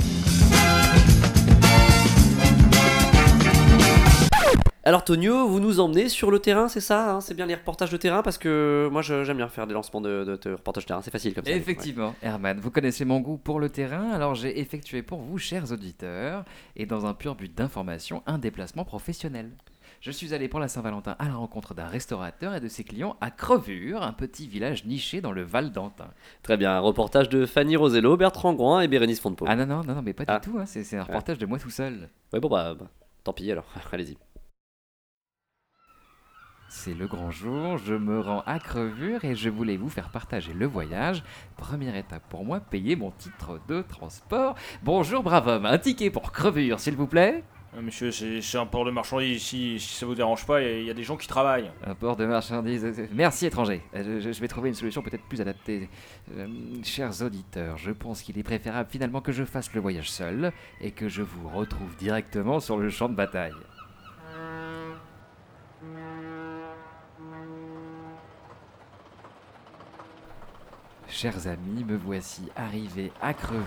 [4.84, 7.90] Alors Tonio, vous nous emmenez sur le terrain, c'est ça hein C'est bien les reportages
[7.92, 10.88] de terrain parce que moi j'aime bien faire des lancements de, de- de reportages de
[10.88, 11.52] terrain, c'est facile comme ça.
[11.52, 15.70] Effectivement, Herman, vous connaissez mon goût pour le terrain, alors j'ai effectué pour vous, chers
[15.70, 19.50] auditeurs, et dans un pur but d'information, un déplacement professionnel.
[20.00, 23.14] Je suis allé pour la Saint-Valentin à la rencontre d'un restaurateur et de ses clients
[23.20, 26.08] à Crevure, un petit village niché dans le Val d'Antin.
[26.42, 29.44] Très bien, un reportage de Fanny Rosello, Bertrand Groin et Bérénice Fontpo.
[29.48, 30.40] Ah non, non, non, non, mais pas Ah.
[30.40, 32.08] du tout, hein, c'est un reportage de moi tout seul.
[32.32, 32.86] Ouais, bon bah, bah,
[33.22, 34.16] tant pis alors, allez-y.
[36.74, 40.54] C'est le grand jour, je me rends à Crevure et je voulais vous faire partager
[40.54, 41.22] le voyage.
[41.58, 44.54] Première étape pour moi, payer mon titre de transport.
[44.82, 47.44] Bonjour brave homme, un ticket pour Crevure s'il vous plaît
[47.76, 50.78] Euh, Monsieur, c'est un port de marchandises si ça vous dérange pas, il y a-
[50.80, 51.70] il y, a des gens qui travaillent.
[51.86, 52.84] Un port de marchandises.
[52.84, 53.82] euh, Merci étranger.
[53.94, 55.88] Euh, Je, je- je vais trouver une solution peut-être plus adaptée.
[56.36, 56.46] Euh,
[56.82, 60.90] chers auditeurs, je pense qu'il est préférable finalement que je fasse le voyage seul et
[60.90, 63.52] que je vous retrouve directement sur le champ de bataille.
[71.22, 73.62] Chers amis, me voici arrivé à Crevure,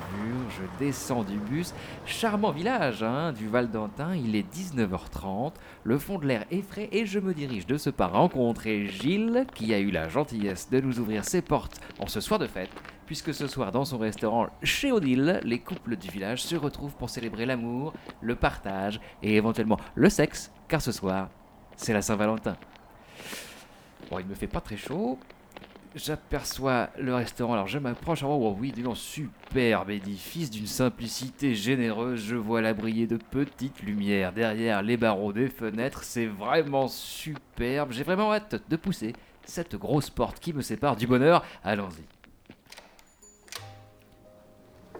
[0.49, 1.73] je descends du bus.
[2.05, 5.53] Charmant village, hein, du Val d'Antin, il est 19h30,
[5.85, 9.45] le fond de l'air est frais et je me dirige de ce pas rencontrer Gilles,
[9.55, 12.71] qui a eu la gentillesse de nous ouvrir ses portes en ce soir de fête,
[13.05, 17.09] puisque ce soir dans son restaurant chez Odile, les couples du village se retrouvent pour
[17.09, 21.29] célébrer l'amour, le partage et éventuellement le sexe, car ce soir,
[21.77, 22.57] c'est la Saint-Valentin.
[24.11, 25.17] Bon, il me fait pas très chaud,
[25.95, 28.21] J'aperçois le restaurant, alors je m'approche.
[28.23, 32.19] Oh, oh oui, dis donc, superbe édifice d'une simplicité généreuse.
[32.19, 36.03] Je vois là briller de petites lumières derrière les barreaux des fenêtres.
[36.03, 37.93] C'est vraiment superbe.
[37.93, 39.13] J'ai vraiment hâte de pousser
[39.45, 41.45] cette grosse porte qui me sépare du bonheur.
[41.63, 42.03] Allons-y.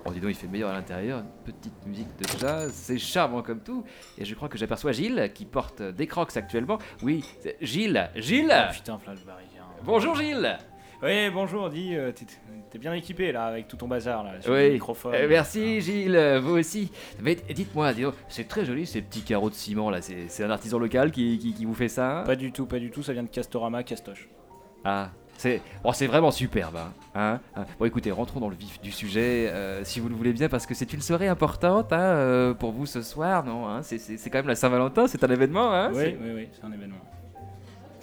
[0.06, 1.20] Oh, dis donc, il fait meilleur à l'intérieur.
[1.20, 2.72] Une petite musique de jazz.
[2.74, 3.84] C'est charmant comme tout.
[4.18, 6.78] Et je crois que j'aperçois Gilles qui porte des crocs actuellement.
[7.04, 7.26] Oui,
[7.60, 9.16] Gilles Gilles Ah, putain, viens.
[9.84, 10.58] Bonjour Gilles
[11.06, 12.26] Oui, bonjour, dis, euh, t'es
[12.72, 14.68] t'es bien équipé là avec tout ton bazar là, sur Oui.
[14.68, 15.14] le microphone.
[15.14, 16.92] Euh, merci Gilles, euh, vous aussi.
[17.22, 20.44] Mais dites-moi, dis donc, c'est très joli ces petits carreaux de ciment là, c'est c'est
[20.44, 22.24] un artisan local qui, qui- qui vous fait ça hein?
[22.24, 24.28] Pas du tout, pas du tout, ça vient de Castorama, Castoche.
[24.84, 26.78] Ah, c'est oh, c'est vraiment superbe.
[26.78, 27.66] Hein, hein, hein.
[27.78, 30.66] Bon écoutez, rentrons dans le vif du sujet, euh, si vous le voulez bien, parce
[30.66, 34.18] que c'est une soirée importante hein, euh, pour vous ce soir, non hein C'est c'est-
[34.18, 35.72] c'est quand même la Saint-Valentin, c'est un événement.
[35.72, 35.92] Hein?
[35.94, 36.98] Oui, c'est- oui, oui, c'est un événement.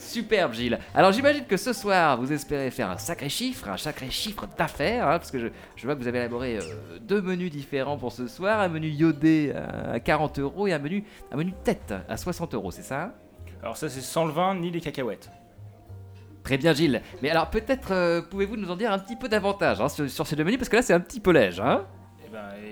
[0.03, 0.79] Superbe Gilles.
[0.95, 5.09] Alors j'imagine que ce soir vous espérez faire un sacré chiffre, un sacré chiffre d'affaires,
[5.09, 8.13] hein, parce que je, je vois que vous avez élaboré euh, deux menus différents pour
[8.13, 9.55] ce soir, un menu iodé
[9.93, 13.15] à 40 euros et un menu, un menu tête à 60 euros, c'est ça
[13.63, 15.31] Alors ça c'est sans le vin ni les cacahuètes.
[16.43, 17.01] Très bien Gilles.
[17.23, 20.27] Mais alors peut-être euh, pouvez-vous nous en dire un petit peu davantage hein, sur, sur
[20.27, 21.63] ces deux menus, parce que là c'est un petit peu léger.
[21.63, 21.87] Hein?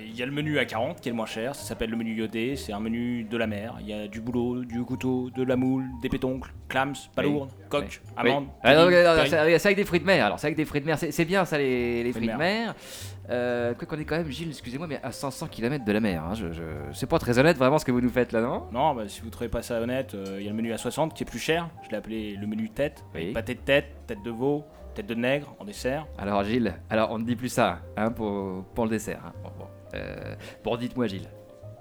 [0.06, 1.96] Il y a le menu à 40 qui est le moins cher, ça s'appelle le
[1.96, 3.76] menu iodé, c'est un menu de la mer.
[3.80, 8.00] Il y a du boulot, du couteau, de la moule, des pétoncles, clams, palourdes, coques,
[8.16, 8.46] amandes.
[8.62, 9.30] Ah, non, kiwi, non, non, péril.
[9.30, 10.26] c'est c'est avec des fruits de mer.
[10.26, 10.98] Alors, c'est avec des fruits de mer.
[10.98, 12.74] C'est bien ça, les, les Fruits de mer.
[13.28, 16.24] Euh, quoi qu'on est quand même, Gilles, excusez-moi, mais à 500 km de la mer.
[16.24, 18.64] Hein, je, je- C'est pas très honnête vraiment ce que vous nous faites là, non?
[18.72, 20.78] Non, bah, si vous trouvez pas ça honnête, euh, il y a le menu à
[20.78, 21.68] 60 qui est plus cher.
[21.84, 23.04] Je l'ai appelé le menu tête.
[23.14, 23.32] Oui.
[23.32, 24.64] Pâté de tête, tête de veau,
[24.94, 26.06] tête de nègre en dessert.
[26.18, 29.20] Alors, Gilles, alors on ne dit plus ça hein, pour, pour le dessert.
[29.26, 29.32] hein.
[29.42, 29.66] Bon, bon.
[29.94, 31.28] Euh, bon, dites-moi, Gilles,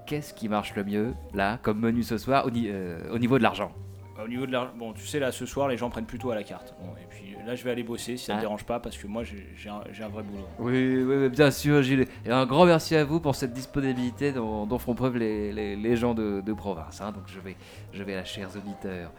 [0.06, 3.38] qu'est-ce qui marche le mieux là, comme menu ce soir, au, ni- euh, au niveau
[3.38, 3.72] de l'argent?
[4.16, 4.64] Bah, Au niveau de la...
[4.76, 6.74] Bon, tu sais, là, ce soir, les gens prennent plutôt à la carte.
[6.80, 8.36] Bon, et puis là, je vais aller bosser si ça Ah.
[8.36, 10.44] te dérange pas, parce que moi, j'ai un, vrai boulot.
[10.58, 12.06] Oui, oui, bien sûr, Gilles.
[12.26, 15.76] Et un grand merci à vous pour cette disponibilité dont, dont font preuve les, les-
[15.76, 17.00] les gens de, de province.
[17.00, 17.12] hein.
[17.12, 17.56] Donc je vais,
[17.92, 19.12] je vais, là, chers auditeurs,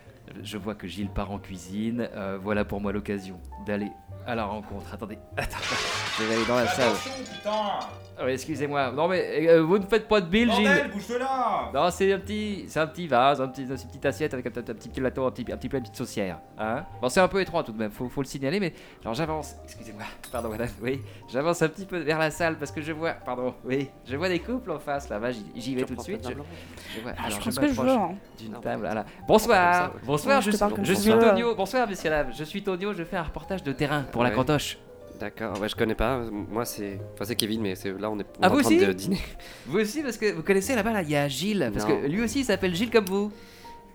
[0.44, 2.10] je vois que Gilles part en cuisine.
[2.16, 3.92] Euh, voilà pour moi l'occasion d'aller
[4.28, 4.86] à la rencontre.
[4.94, 5.58] Attendez, attends,
[6.20, 6.94] je vais aller dans la salle.
[6.94, 7.52] putain
[8.20, 8.92] Ah oui, excusez-moi.
[8.92, 10.66] Non mais euh, vous ne faites pas de bill, Gilles.
[11.20, 14.46] là Non, c'est un petit, c'est un petit vase, un petit, une petite assiette avec
[14.46, 16.38] un, petit- un petit plateau, un petit, un petit peu une petite saucière.
[16.60, 19.16] Hein bon, c'est un peu étroit tout de même, faut, faut le signaler, mais alors
[19.16, 19.56] j'avance.
[19.64, 20.70] Excusez-moi, pardon madame.
[20.84, 24.16] Oui, j'avance un petit peu vers la salle parce que je vois, pardon, oui, je
[24.18, 25.32] vois des couples en face là-bas.
[25.56, 26.24] J'y, vais tout de suite.
[26.24, 26.34] Je,
[26.96, 27.86] je vois, Ah, je pense que je veux.
[27.88, 28.16] m'approche hein.
[28.38, 29.04] D'une Non, table, voilà.
[29.28, 30.00] Bonsoir, ouais.
[30.26, 30.42] Bonsoir.
[30.84, 31.18] Je suis, je.
[31.18, 31.56] Tonio.
[31.56, 32.30] Bonsoir, monsieur Lave.
[32.38, 32.94] Je suis Tonio.
[32.94, 34.78] Je fais un reportage de terrain pour la cantoche.
[35.20, 36.20] D'accord, ouais, je connais pas.
[36.32, 37.00] Moi, c'est.
[37.14, 38.92] Enfin, c'est Kevin, mais c'est là, on est, on Ah, vous en train aussi de
[38.92, 39.20] dîner.
[39.68, 42.02] Vous aussi, parce que vous connaissez là-bas, là, il y a Gilles, parce Non.
[42.02, 43.32] que lui aussi, il s'appelle Gilles comme vous.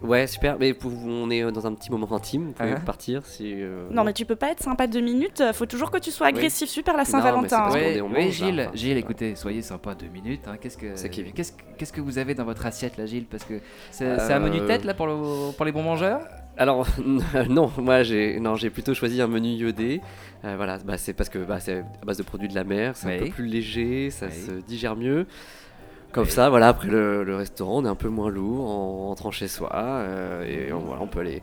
[0.03, 2.49] Ouais, super, mais pour, on est euh, dans un petit moment intime.
[2.49, 2.81] Vous pouvez Ah.
[2.81, 3.55] partir si.
[3.57, 5.43] euh, Non, mais tu peux pas être sympa deux minutes.
[5.55, 7.49] Faut toujours que tu sois agressif super la mais c'est Saint-Valentin.
[7.57, 7.79] parce hein.
[7.79, 10.43] qu'on Oui, oui, mange, là, Gilles, enfin, Gilles, écoutez, soyez sympa deux minutes.
[10.47, 10.57] Hein.
[10.61, 10.95] Qu'est-ce que,
[11.33, 13.25] qu'est-ce, qu'est-ce que vous avez dans votre assiette là, Gilles?
[13.27, 13.55] Parce que
[13.91, 16.21] c'est, c'est un Euh, menu tête là pour, le- pour les bons mangeurs?
[16.59, 16.87] Alors
[17.51, 20.01] non, moi j'ai non j'ai plutôt choisi un menu iodé.
[20.45, 22.97] Euh, voilà, bah, c'est parce que bah, c'est à base de produits de la mer,
[22.97, 24.33] c'est un peu plus léger, ça Oui.
[24.33, 25.27] se digère mieux.
[26.17, 29.49] Comme ça, voilà, après le, restaurant, on est un peu moins lourd en rentrant chez
[29.49, 31.43] soi euh, et on, voilà, on peut aller,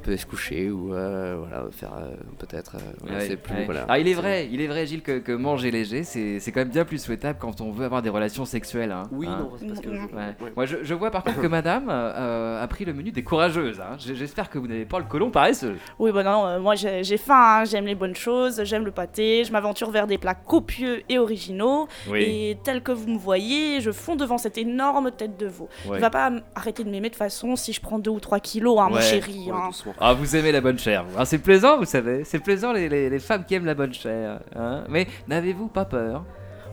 [0.00, 2.76] peut se coucher ou euh, voilà faire euh, peut-être.
[2.76, 3.64] euh, voilà, Ouais, plus ouais.
[3.64, 3.82] voilà.
[3.84, 6.60] Alors il est vrai, il est vrai, Gilles, que, que manger léger, c'est, c'est quand
[6.60, 8.92] même bien plus souhaitable quand on veut avoir des relations sexuelles.
[8.92, 9.04] hein.
[9.12, 9.38] Oui, Hein.
[9.40, 9.94] non, c'est parce que.
[9.94, 10.06] je- Ouais.
[10.12, 10.34] Ouais.
[10.46, 10.52] ouais.
[10.56, 13.80] Moi, je, je vois par contre que Madame euh, a pris le menu des courageuses.
[13.80, 13.96] hein.
[13.98, 15.76] J'espère que vous n'avez pas le colon paresseux.
[15.98, 19.44] Oui, bah non, euh, moi j'ai faim, hein, j'aime les bonnes choses, j'aime le pâté,
[19.44, 21.86] je m'aventure vers des plats copieux et originaux.
[22.14, 25.68] Et tel que vous me voyez, je fonds devant cette énorme tête de veau.
[25.86, 25.96] Ouais.
[25.96, 28.78] Tu vas pas arrêter de m'aimer de façon si je prends 2 ou 3 kilos,
[28.80, 29.44] hein, mon Ouais, chéri.
[29.46, 29.70] Ouais, hein.
[29.98, 31.04] Ah, vous aimez la bonne chair.
[31.04, 31.16] vous.
[31.18, 32.24] Ah, c'est plaisant, vous savez.
[32.24, 34.40] C'est plaisant les, les- les femmes qui aiment la bonne chair.
[34.54, 34.84] hein.
[34.88, 36.24] Mais n'avez-vous pas peur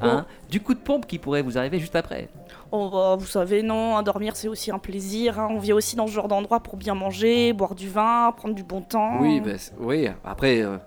[0.01, 2.29] hein, du coup de pompe qui pourrait vous arriver juste après?
[2.71, 5.39] Oh, bah, vous savez, non, dormir c'est aussi un plaisir.
[5.39, 5.47] hein.
[5.51, 8.63] On vit aussi dans ce genre d'endroit pour bien manger, boire du vin, prendre du
[8.63, 9.19] bon temps.
[9.21, 10.07] Oui, bah, oui.
[10.23, 10.77] Après, euh,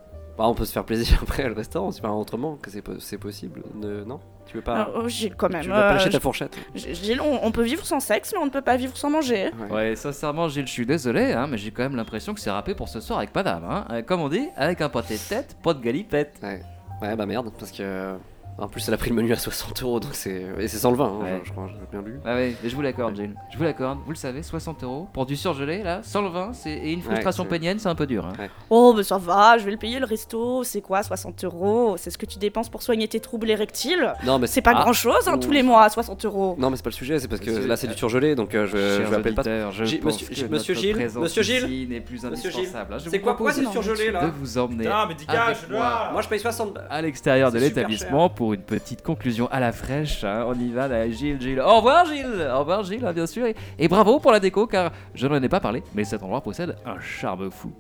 [0.41, 2.99] bah, on peut se faire plaisir après le restaurant, c'est pas autrement que c'est po-
[2.99, 3.63] c'est possible.
[3.75, 4.87] Ne- non, tu veux pas.
[4.89, 5.61] Ah, oh, Gilles, quand même.
[5.61, 6.57] tu veux pas euh, lâcher ta je- fourchette?
[6.75, 9.51] Gilles, on, on peut vivre sans sexe, mais on ne peut pas vivre sans manger.
[9.69, 9.75] Ouais.
[9.75, 12.75] Ouais, sincèrement, Gilles, je suis désolé, hein, mais j'ai quand même l'impression que c'est râpé
[12.75, 13.65] pour ce soir avec Madame.
[13.65, 13.85] Hein.
[13.91, 16.39] Euh, Comme on dit, avec un pâté de tête, pas de galipette.
[16.43, 16.63] Ouais.
[17.03, 18.15] ouais, bah merde, parce que.
[18.61, 20.45] En plus, elle a pris le menu à 60 euros, donc c'est.
[20.59, 21.41] Et c'est sans le vin, hein, Ouais.
[21.43, 22.21] je, je crois, j'ai bien lu.
[22.25, 23.35] Ah oui, mais je vous l'accorde, Gilles.
[23.53, 26.53] Je vous l'accorde, vous le savez, 60 euros pour du surgelé, là, sans le vin,
[26.53, 26.71] c'est...
[26.73, 28.27] et une frustration pénienne, c'est un peu dur.
[28.27, 28.33] Hein.
[28.69, 30.63] Oh, bah ça va, je vais le payer le resto.
[30.65, 31.95] C'est quoi, 60 euros?
[31.97, 34.13] C'est ce que tu dépenses pour soigner tes troubles érectiles?
[34.25, 36.57] Non, mais C'est pas ah, grand chose, hein, tous les mois, 60 euros.
[36.59, 38.55] Non, mais c'est pas le sujet, c'est parce que Monsieur- là c'est du surgelé, donc
[38.55, 41.87] euh, je, je vais appeler auditeurs, je pense monsieur- monsieur notre Gilles, monsieur Gilles, ici
[41.89, 42.97] n'est plus Monsieur Gilles, indispensable.
[43.05, 44.31] Je C'est quoi, pourquoi propose c'est surgelé de là?
[44.39, 46.87] vous emmener Putain, mais dégage moi je paye 60 balles.
[46.91, 50.25] à l'extérieur de l'établissement pour une petite conclusion à la fraîche.
[50.25, 50.45] hein.
[50.47, 51.61] On y va, là, Gilles, Gilles.
[51.61, 52.49] Au revoir, Gilles.
[52.55, 53.47] Au revoir, Gilles, hein, bien sûr.
[53.47, 56.41] Et, et bravo pour la déco, car je n'en ai pas parlé, mais cet endroit
[56.41, 57.73] possède un charme fou.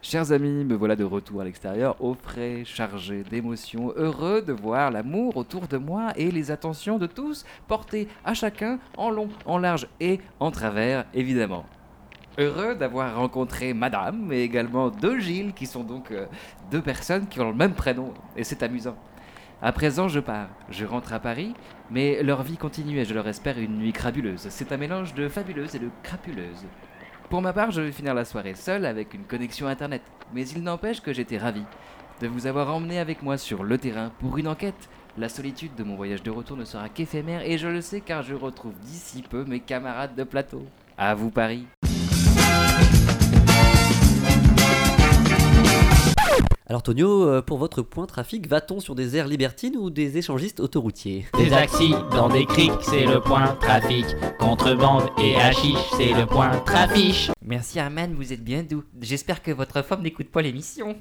[0.00, 4.90] Chers amis, me voilà de retour à l'extérieur, au frais, chargé d'émotions, heureux de voir
[4.90, 9.58] l'amour autour de moi et les attentions de tous portées à chacun en long, en
[9.58, 11.66] large et en travers, évidemment.
[12.38, 16.26] Heureux d'avoir rencontré Madame et également deux Gilles, qui sont donc euh,
[16.70, 18.96] deux personnes qui ont le même prénom, et c'est amusant.
[19.60, 20.48] À présent, je pars.
[20.70, 21.52] Je rentre à Paris,
[21.90, 24.46] mais leur vie continue et je leur espère une nuit crabuleuse.
[24.50, 26.64] C'est un mélange de fabuleuse et de crapuleuse.
[27.28, 30.62] Pour ma part, je vais finir la soirée seul avec une connexion internet, mais il
[30.62, 31.64] n'empêche que j'étais ravi
[32.20, 35.82] de vous avoir emmené avec moi sur le terrain pour une enquête, La solitude de
[35.82, 39.22] mon voyage de retour ne sera qu'éphémère et je le sais car je retrouve d'ici
[39.22, 40.64] peu mes camarades de plateau.
[40.96, 41.66] À vous Paris.
[46.70, 50.60] Alors Tonio, euh, pour votre point trafic, va-t-on sur des aires libertines ou des échangistes
[50.60, 51.24] autoroutiers?
[51.38, 54.04] Des accidents, des criques, c'est le point trafic.
[54.38, 57.30] Contrebande et hachiche, c'est le point trafiche.
[57.42, 58.84] Merci Arman, vous êtes bien doux.
[59.00, 60.98] J'espère que votre femme n'écoute pas l'émission.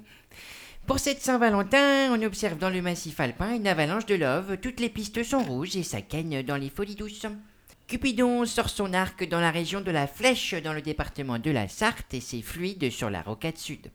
[0.86, 4.56] Pour cette Saint-Valentin, on observe dans le massif alpin une avalanche de love.
[4.62, 7.26] Toutes les pistes sont rouges et ça cagne dans les folies douces.
[7.88, 11.70] Cupidon sort son arc dans la région de la Flèche dans le département de la
[11.70, 13.92] Sarthe et c'est fluide sur la rocade sud.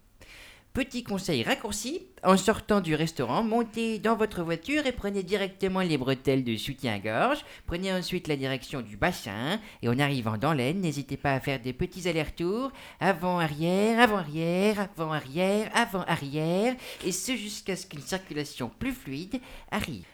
[0.72, 5.98] Petit conseil raccourci, en sortant du restaurant, montez dans votre voiture et prenez directement les
[5.98, 7.44] bretelles de soutien-gorge.
[7.66, 11.60] Prenez ensuite la direction du bassin et en arrivant dans l'Aisne, n'hésitez pas à faire
[11.60, 19.38] des petits allers-retours avant-arrière, avant-arrière, avant-arrière, avant-arrière et ce jusqu'à ce qu'une circulation plus fluide
[19.70, 20.06] arrive.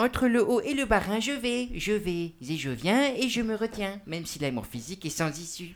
[0.00, 3.42] Entre le haut et le bas-rhin, je vais, je vais, et je viens et je
[3.42, 5.74] me retiens, même si l'amour physique est sans issue.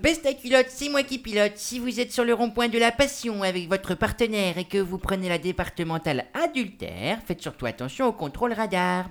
[0.00, 1.54] Baisse ta culotte, c'est moi qui pilote.
[1.56, 4.98] Si vous êtes sur le rond-point de la passion avec votre partenaire et que vous
[4.98, 9.10] prenez la départementale adultère, faites surtout attention au contrôle radar.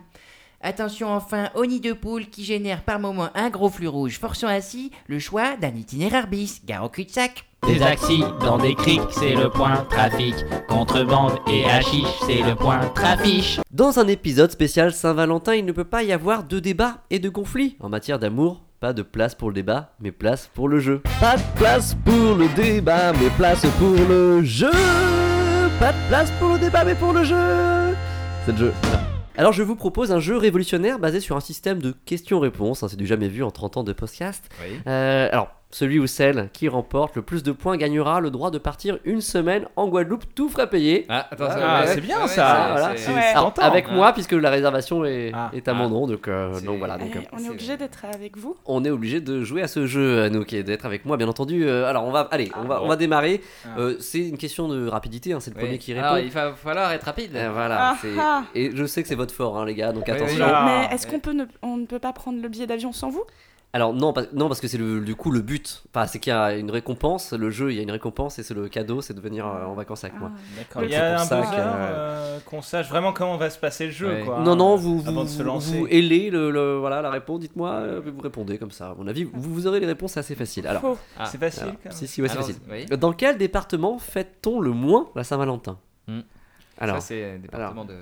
[0.66, 4.48] Attention enfin au nid de poule qui génère par moments un gros flux rouge forçant
[4.48, 7.46] ainsi le choix d'un itinéraire bis, gare au cul-de-sac.
[7.68, 10.34] Des accidents, des criques, c'est le point trafic.
[10.68, 13.60] Contrebande et hachiche, c'est le point trafiche.
[13.70, 17.30] Dans un épisode spécial Saint-Valentin, il ne peut pas y avoir de débat et de
[17.30, 17.78] conflit.
[17.80, 21.04] En matière d'amour, pas de place pour le débat, mais place pour le jeu.
[21.20, 24.72] Pas de place pour le débat, mais place pour le jeu.
[25.80, 27.96] Pas de place pour le débat, mais pour le jeu.
[28.48, 28.74] C'est le jeu.
[29.38, 32.96] Alors je vous propose un jeu révolutionnaire basé sur un système de questions-réponses, hein, c'est
[32.96, 34.50] du jamais vu en 30 ans de podcast.
[34.62, 34.80] Oui.
[34.88, 38.58] Euh, alors, celui ou celle qui remporte le plus de points gagnera le droit de
[38.58, 41.06] partir une semaine en Guadeloupe, tout frais payé.
[41.10, 42.70] Ah, attends, Ah, c'est bien, ouais, ça.
[42.72, 43.30] Voilà.
[43.36, 45.52] Alors, avec moi, puisque la réservation est, Ah.
[45.54, 46.98] est à mon nom, donc, euh, donc voilà.
[46.98, 48.56] Donc, euh, Allez, on est c'est- obligé d'être avec vous.
[48.66, 51.66] on est obligé de jouer à ce jeu, Anouk, et d'être avec moi, bien entendu.
[51.68, 53.42] Euh, alors, on va, allez, on va, on va démarrer.
[53.66, 53.78] Ah.
[53.80, 55.64] Euh, c'est une question de rapidité, hein, c'est le Oui.
[55.64, 56.06] premier qui répond.
[56.08, 57.36] Alors, il va falloir être rapide.
[57.36, 57.78] Euh, voilà.
[57.92, 58.44] Ah, ah.
[58.56, 60.46] Et je sais que c'est votre fort, hein, les gars, donc attention.
[60.46, 60.52] oui.
[60.68, 63.26] Mais est-ce qu'on peut ne, on ne peut pas prendre le billet d'avion sans vous?
[63.76, 65.84] Alors non, pas- non parce que c'est le, du coup le but.
[65.94, 67.34] Enfin, c'est qu'il y a une récompense.
[67.34, 69.66] Le jeu, il y a une récompense et c'est le cadeau, c'est de venir euh,
[69.66, 70.32] en vacances avec moi.
[70.34, 70.40] Ah.
[70.58, 70.84] D'accord.
[70.86, 74.08] Il y a un euh, qu'on sache vraiment comment va se passer le jeu.
[74.08, 74.24] Ouais.
[74.24, 75.78] Quoi, non, non, euh, vous, avant vous, de se lancer.
[75.78, 77.42] vous ailez le, le- voilà, la réponse.
[77.42, 78.92] Dites-moi, euh, vous répondez comme ça.
[78.92, 80.66] À mon avis, vous, vous aurez les réponses assez faciles.
[80.68, 80.98] Alors, Faux.
[81.20, 81.26] Ah.
[81.26, 81.98] C'est facile alors, quand même.
[81.98, 82.62] si, si, ouais, c'est Alors, facile.
[82.72, 82.86] oui.
[82.98, 85.78] Dans quel département fête-t-on le moins la Saint-Valentin?
[86.08, 86.22] Hmm.
[86.78, 87.94] Alors, ça, c'est un département de.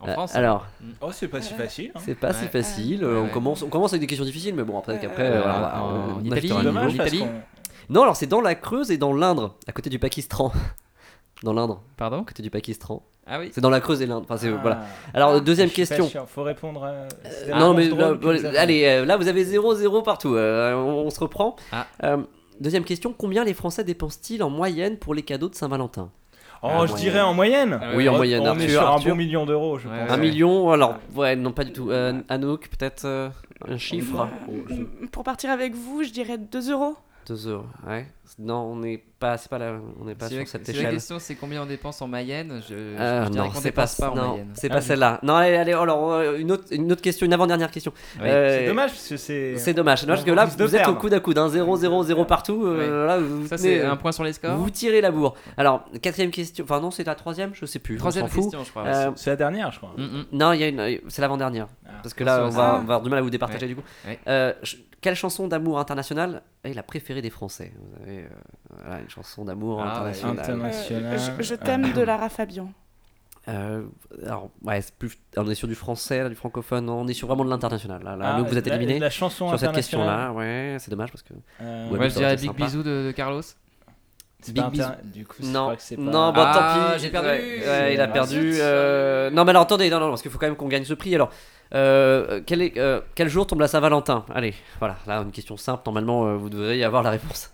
[0.00, 0.34] En euh, France.
[0.36, 0.66] alors,
[1.00, 1.90] Oh, c'est pas si Euh, facile.
[1.94, 2.00] hein.
[2.04, 3.04] c'est pas si facile.
[3.04, 3.30] Ouais, euh, on ouais.
[3.30, 6.88] commence, on commence avec des questions difficiles, mais bon, après, ouais, euh, En Italie, en
[6.88, 7.24] Italie
[7.88, 10.52] Non, alors c'est dans la Creuse et dans l'Indre, à côté du Pakistan.
[11.42, 12.22] Dans l'Indre, Pardon?
[12.22, 13.02] À côté du Pakistan.
[13.26, 13.50] Ah oui.
[13.52, 14.22] C'est dans la Creuse et l'Inde.
[14.24, 14.58] Enfin, c'est Ah.
[14.62, 14.80] voilà.
[15.12, 16.08] Alors, deuxième suis pas question.
[16.08, 16.82] sûr, Faut répondre.
[16.82, 17.08] à-
[17.46, 18.56] des non, mais là, avez.
[18.56, 20.34] allez, euh, là vous avez 0-0 partout.
[20.34, 21.54] euh, on, on se reprend.
[21.72, 21.86] Ah.
[22.04, 22.16] Euh,
[22.58, 26.10] deuxième question combien les Français dépensent-ils en moyenne pour les cadeaux de Saint-Valentin?
[26.62, 27.78] Oh, Ah, je dirais en moyenne.
[27.82, 28.40] Ah Oui, en moyenne.
[28.42, 30.10] On est Arthur, sur un bon million d'euros, je Ouais, pense.
[30.10, 31.90] Un million Alors, ouais, non, pas du tout.
[31.90, 33.28] Euh, Anouk, peut-être euh,
[33.68, 34.28] un chiffre
[35.12, 36.96] Pour partir avec vous, je dirais 2 euros.
[37.26, 37.64] 2 euros.
[37.86, 38.06] Ouais.
[38.38, 40.72] Non, on n'est pas, c'est pas là, on n'est pas Si sur la- cette si
[40.72, 40.94] la échelle.
[40.94, 43.86] question c'est combien on dépense en Mayenne, je, je Euh, dirais non, qu'on c'est pas,
[43.98, 45.20] pas en non, c'est Ah, pas je- celle-là.
[45.22, 47.92] Non, allez, allez, alors euh, une autre, une autre question, une avant-dernière question.
[48.20, 48.28] Oui.
[48.28, 49.56] Euh, C'est dommage parce que c'est.
[49.58, 52.02] C'est dommage, dommage, parce que là, vous êtes au coude à coude, hein, 0, 0,
[52.02, 52.64] 0 partout.
[52.66, 54.56] euh, là, vous Ça c'est euh, un point sur les scores.
[54.56, 55.34] Vous tirez la bourre.
[55.56, 56.64] Alors, quatrième question.
[56.64, 57.96] Enfin, non, c'est la troisième, je sais plus.
[57.96, 58.84] Troisième question, je crois.
[58.86, 59.92] Euh, C'est la dernière, je crois.
[59.96, 60.24] Mm, mm.
[60.32, 61.00] Non, il y a une.
[61.08, 61.68] C'est l'avant-dernière.
[61.86, 61.90] Ah.
[62.02, 62.72] Parce que là, on Attention, va, ça.
[62.74, 63.82] on va avoir du mal à vous départager du coup.
[65.06, 68.28] Quelle chanson d'amour internationale est la préférée des Français Vous avez euh,
[68.82, 70.40] voilà, une chanson d'amour Ah, internationale.
[70.40, 71.04] International.
[71.04, 72.72] Euh, je je t'aime de Lara Fabian.
[73.46, 73.84] Euh,
[74.24, 77.44] alors, ouais, plus, on est sur du français, là, du francophone, on est sur vraiment
[77.44, 78.02] de l'international.
[78.02, 80.32] Là, là Ah, donc vous êtes la- éliminé La chanson sur cette question-là.
[80.32, 81.34] Ouais, c'est dommage parce que.
[81.60, 82.64] Euh, Ouais, Moi je dirais Big sympa.
[82.64, 83.42] Bisou de, de Carlos.
[84.52, 86.02] Big pas Du coup, Non, que c'est pas.
[86.02, 87.02] non, bah Ah, tant pis.
[87.02, 87.28] j'ai perdu.
[87.28, 88.52] Ouais, ouais, il a Ah, perdu.
[88.60, 90.94] euh, Non, mais alors attendez, non, non, parce qu'il faut quand même qu'on gagne ce
[90.94, 91.14] prix.
[91.14, 91.30] Alors,
[91.74, 94.24] euh, quel, est, euh, quel jour tombe la Saint-Valentin?
[94.34, 95.82] Allez, voilà, là, une question simple.
[95.86, 97.50] Normalement, euh, vous devriez y avoir la réponse.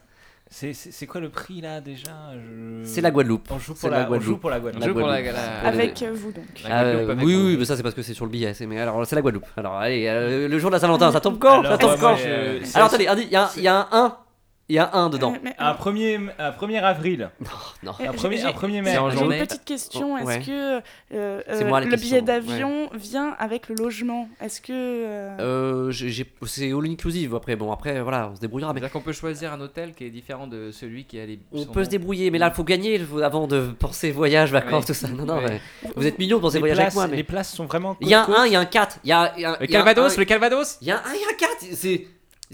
[0.55, 2.11] C'est- quoi le prix là déjà?
[2.35, 3.49] Je- C'est la Guadeloupe.
[3.51, 4.27] On joue pour la la, on Guadeloupe.
[4.29, 4.81] joue pour la Guadeloupe.
[4.83, 5.43] La Jeu pour la, Guadeloupe.
[5.63, 6.45] la- Avec euh, vous donc.
[6.63, 8.31] la Ah, Guadeloupe euh, avec oui, oui, mais ça c'est parce que c'est sur le
[8.31, 8.53] billet.
[8.53, 9.47] c'est- Mais alors, c'est la Guadeloupe.
[9.57, 11.63] Alors, allez, euh, le jour de la Saint-Valentin, ça tombe quand?
[11.63, 12.17] Ça Alors, tombe ouais, quand?
[12.17, 14.17] je- Alors, attendez, il y, a- il y a un 1,
[14.73, 15.35] Il y a un dedans.
[15.35, 17.29] Euh, mais, Un 1er, un 1er avril.
[17.83, 17.93] Non.
[18.01, 18.93] euh, Un j'ai- 1er, j'ai- un 1er mai.
[18.93, 19.39] C'est en J'ai journée.
[19.41, 20.15] une petite question.
[20.19, 20.39] Oh, ouais.
[20.39, 20.83] Est-ce que
[21.13, 24.31] euh, C'est euh, moi le question, billet d'avion vient avec le logement?
[24.41, 25.93] Est-ce que euh, Euh,
[26.47, 27.55] c'est all inclusive après.
[27.55, 28.73] Bon, après, voilà, on se débrouillera.
[28.73, 31.39] Mais C'est-à-dire qu'on peut choisir un hôtel qui est différent de celui qui a les.
[31.53, 31.85] on peut nom.
[31.85, 32.31] se débrouiller.
[32.31, 35.09] Mais là, il faut gagner avant de penser voyage, vacances, tout ça.
[35.09, 35.43] Non, non,
[35.97, 37.07] vous êtes mignons de penser les, voyage places, avec moi.
[37.09, 37.95] Mais les places sont vraiment.
[38.01, 38.45] il y a un côte-côte.
[38.45, 38.99] 1, il y a un 4.
[39.05, 40.79] Il y a, un Calvados, 1, le Calvados?
[40.81, 41.75] Il y a un 1, il y a un 4.
[41.75, 42.07] C'est.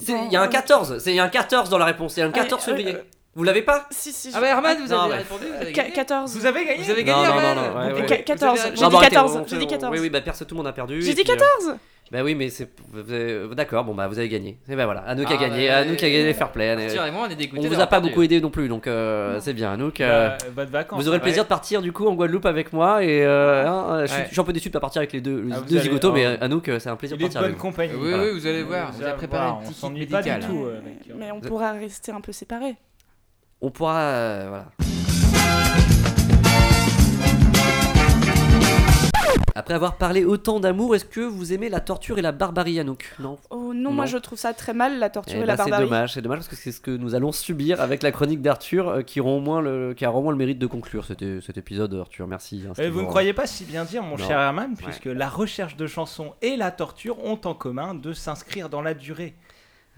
[0.07, 0.99] Il y a un euh, 14.
[0.99, 2.17] C'est il y a un 14 dans la réponse.
[2.17, 2.95] Il y a un 14 euh, février.
[2.95, 3.03] euh,
[3.35, 3.87] Vous l'avez pas?
[3.91, 4.31] Si, si.
[4.35, 5.17] Ah bah Herman, vous avez ouais.
[5.19, 5.93] répondu, vous avez gagné.
[5.93, 6.37] 14.
[6.37, 7.91] Vous avez gagné Vous avez Non, gagné, non, non, ouais, ouais.
[7.93, 8.61] avez- Qua- vous 14.
[8.61, 9.93] avez- J'ai dit bah, arrêtez, 14, on- j'ai dit on- 14.
[9.93, 11.03] Oui, oui, bah perso, tout le monde a perdu.
[11.03, 11.77] J'ai dit puis, euh, 14
[12.11, 12.69] Bah oui, mais c'est.
[12.97, 14.59] avez- D'accord, bon bah vous avez gagné.
[14.69, 15.69] Et bah voilà, Anouk a Ah, gagné.
[15.69, 16.71] bah, Anouk a gagné fair play.
[16.71, 18.09] Arthur et moi, on est On vous a pas perdu.
[18.09, 19.73] beaucoup aidé non plus, donc euh, c'est bien.
[19.73, 21.01] Anouk, euh, Bah, bonnes vacances.
[21.03, 23.05] vous aurez le plaisir de partir du coup en Guadeloupe avec moi.
[23.05, 24.25] Et euh, hein, je, suis, Ouais.
[24.29, 26.13] je suis un peu déçu de pas partir avec les deux, Ah, deux allez- zigotos,
[26.13, 26.25] mais.
[26.41, 27.69] Anouk, euh, c'est un plaisir de partir bonne avec vous.
[27.69, 27.93] compagnie.
[27.95, 28.25] Oui, Voilà.
[28.25, 28.87] oui, vous allez voir.
[28.87, 30.41] Vous Vous avez allez préparé voir, un on petit kit pas du médical.
[30.51, 30.65] tout.
[30.65, 30.81] euh,
[31.17, 32.77] Mais on pourra rester un peu séparés.
[33.61, 33.99] On pourra.
[34.01, 34.98] euh, voilà.
[39.55, 43.15] Après avoir parlé autant d'amour, est-ce que vous aimez la torture et la barbarie, Anouk
[43.19, 45.65] Non Oh non, moi je trouve ça très mal, la torture Eh et la ben,
[45.65, 45.91] c'est barbarie.
[45.91, 48.89] dommage, c'est dommage parce que c'est ce que nous allons subir avec la chronique d'Arthur
[48.89, 51.25] euh, qui, rend au moins le, qui a au moins le mérite de conclure cet,
[51.41, 52.27] cet épisode, Arthur.
[52.29, 52.63] Merci.
[52.69, 54.27] hein, c'est Eh, vous ne croyez pas si bien dire, mon Non.
[54.29, 58.69] cher Herman, puisque la recherche de chansons et la torture ont en commun de s'inscrire
[58.69, 59.35] dans la durée.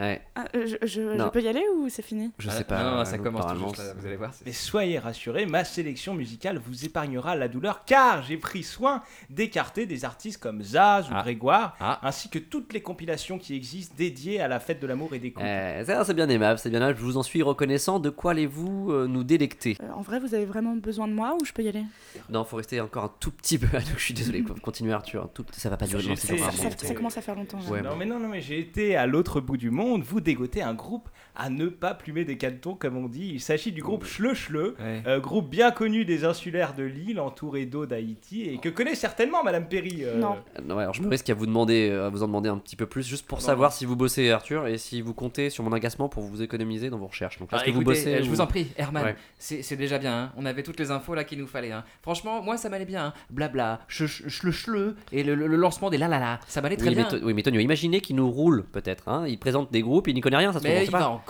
[0.01, 1.29] Ouais, Ah, euh, je, je- je Non.
[1.31, 2.31] peux y aller ou c'est fini?
[2.39, 2.83] Je Ah, sais pas.
[2.83, 4.33] Non, non, ça commence tout juste là, vous allez voir.
[4.47, 9.87] Mais soyez rassurés, ma sélection musicale vous épargnera la douleur, car j'ai pris soin d'écarter
[9.87, 11.23] des artistes comme Zaz ou Ah.
[11.23, 12.01] Grégoire, Ah.
[12.03, 15.33] ainsi que toutes les compilations qui existent dédiées à la fête de l'amour et des
[15.33, 15.47] couples.
[15.87, 16.99] Ça, c'est bien aimable, c'est bien aimable.
[16.99, 17.99] Je vous en suis reconnaissant.
[18.01, 19.77] De quoi allez-vous euh, nous délecter?
[19.83, 21.83] Euh, En vrai, vous avez vraiment besoin de moi ou je peux y aller?
[22.31, 23.67] Non, faut rester encore un tout petit peu.
[23.99, 24.43] Je suis désolé.
[24.63, 25.29] Continuez, Arthur.
[25.35, 26.09] tout- Ça va pas durer.
[26.09, 27.59] Pas ça, vraiment- ça- ça commence à faire longtemps.
[27.69, 27.97] Ouais, non bon.
[27.97, 31.09] mais non, non mais j'ai été à l'autre bout du monde, vous dégoter un groupe
[31.43, 33.31] à ne pas plumer des canetons comme on dit.
[33.35, 35.03] Il s'agit du groupe Schleu, Ouais.
[35.07, 39.43] euh, groupe bien connu des insulaires de l'île, entouré d'eau d'Haïti et que connaît certainement
[39.43, 40.01] Madame Perry.
[40.05, 40.37] euh, Non.
[40.65, 42.59] Non, ouais, alors je me risque à vous demander, euh, à vous en demander un
[42.59, 45.49] petit peu plus, juste pour Non, savoir si vous bossez Arthur et si vous comptez
[45.51, 47.39] sur mon agacement pour vous économiser dans vos recherches.
[47.39, 49.17] Donc, Ah, vous bossez euh, je ou- vous en prie, Herman, Ouais.
[49.39, 50.15] c'est déjà bien.
[50.25, 50.33] hein.
[50.37, 51.73] On avait toutes les infos là qu'il nous fallait.
[51.73, 51.85] hein.
[52.03, 53.07] Franchement, moi ça m'allait bien.
[53.07, 53.13] hein.
[53.31, 56.61] Blabla, che- che- chle chle et le, le- le lancement des la la la, ça
[56.61, 57.09] m'allait très Oui bien.
[57.23, 59.09] Oui, mais Tonio, imaginez qu'il nous roule peut-être.
[59.09, 59.25] Hein.
[59.27, 60.65] Il présente des groupes, il n'y connaît rien, ça se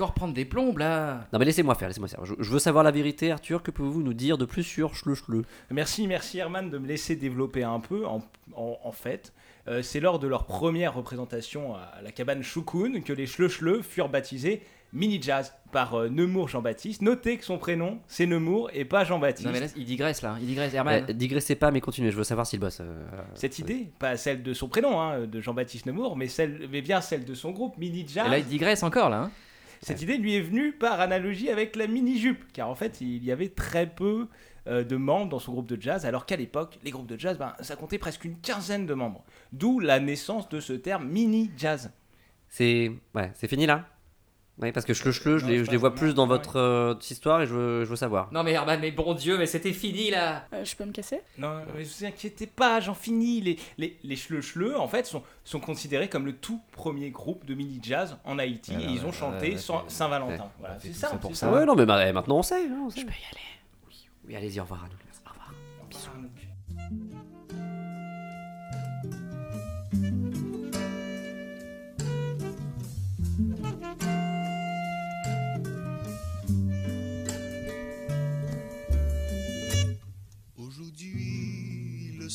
[0.00, 1.26] encore prendre des plombes là.
[1.32, 2.24] Non mais laissez-moi faire, laissez-moi faire.
[2.24, 3.62] Je, je veux savoir la vérité, Arthur.
[3.62, 7.62] Que pouvez-vous nous dire de plus sur Schleu Merci, merci Herman de me laisser développer
[7.64, 8.06] un peu.
[8.06, 8.22] En,
[8.54, 9.32] en- en fait,
[9.68, 14.08] euh, c'est lors de leur première représentation à la cabane Choukoun que les Schleu furent
[14.08, 17.02] baptisés Mini Jazz par euh, Nemours Jean-Baptiste.
[17.02, 19.46] Notez que son prénom c'est Nemours et pas Jean-Baptiste.
[19.46, 21.04] Non mais là, il digresse là, il digresse Herman.
[21.08, 22.10] Euh, Digressez pas, mais continuez.
[22.10, 22.80] Je veux savoir s'il bosse.
[22.80, 26.80] euh, Cette idée, pas celle de son prénom, hein, de Jean-Baptiste Nemours, mais, celle, mais
[26.82, 28.26] bien celle de son groupe Mini Jazz.
[28.26, 29.24] Et là il digresse encore là.
[29.24, 29.30] hein.
[29.82, 33.32] Cette idée lui est venue par analogie avec la mini-jupe, car en fait, il y
[33.32, 34.28] avait très peu
[34.66, 37.38] euh, de membres dans son groupe de jazz, alors qu'à l'époque, les groupes de jazz,
[37.38, 39.24] ben, ça comptait presque une quinzaine de membres.
[39.52, 41.92] D'où la naissance de ce terme mini-jazz.
[42.48, 43.88] C'est ouais, c'est fini là?
[44.62, 46.28] Oui, parce que Schleu, je Non, les, je les vois plus dans ouais.
[46.36, 48.28] votre euh, histoire et je veux, je veux savoir.
[48.32, 50.44] Non mais Herman, mais bon Dieu, mais c'était fini là.
[50.52, 51.20] Euh, je peux me casser?
[51.38, 53.40] Non, mais vous inquiétez pas, j'en finis.
[53.40, 54.16] Les, les, les
[54.76, 58.86] en fait, sont, sont considérés comme le tout premier groupe de mini-jazz en Haïti, Alors,
[58.88, 59.56] et ils ont euh, chanté
[59.88, 60.34] Saint-Valentin.
[60.44, 60.50] ouais.
[60.58, 61.50] Voilà, fait c'est ça, ça pour ça.
[61.50, 62.66] Ouais, non, mais bah, maintenant on sait.
[62.66, 63.00] hein, on sait.
[63.00, 63.46] Je peux y aller.
[64.28, 64.84] Oui, allez-y, au revoir.
[64.84, 64.98] Anouk.
[65.06, 65.20] Merci.
[65.26, 65.52] Au revoir.
[65.90, 66.48] Aujourd'hui,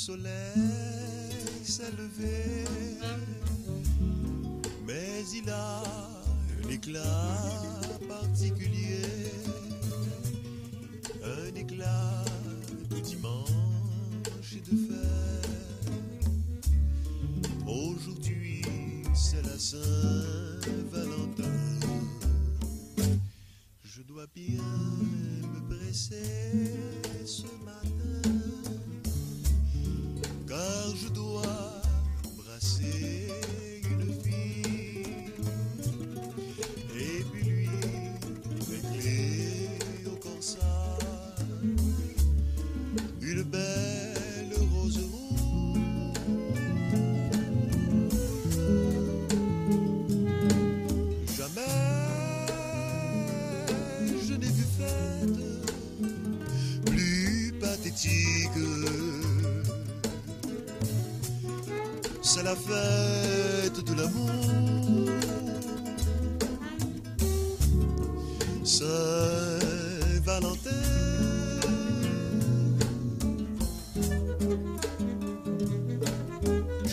[0.06, 2.64] soleil s'est levé,
[4.86, 5.82] mais il a
[6.64, 7.41] un éclat
[8.08, 9.32] particulier,
[11.24, 12.24] un éclat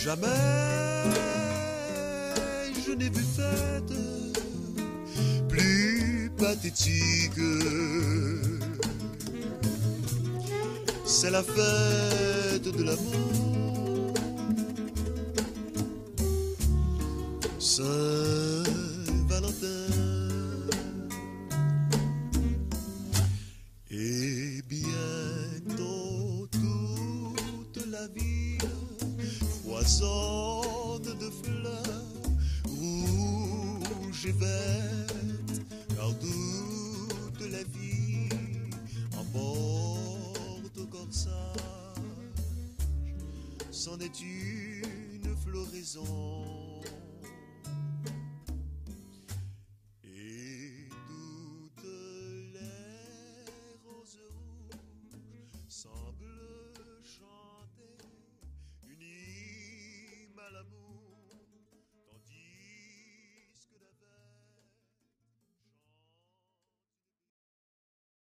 [0.05, 0.27] Jamais
[2.85, 3.95] je n'ai vu fête
[5.49, 7.41] plus pathétique.
[11.05, 14.13] C'est la fête de l'amour.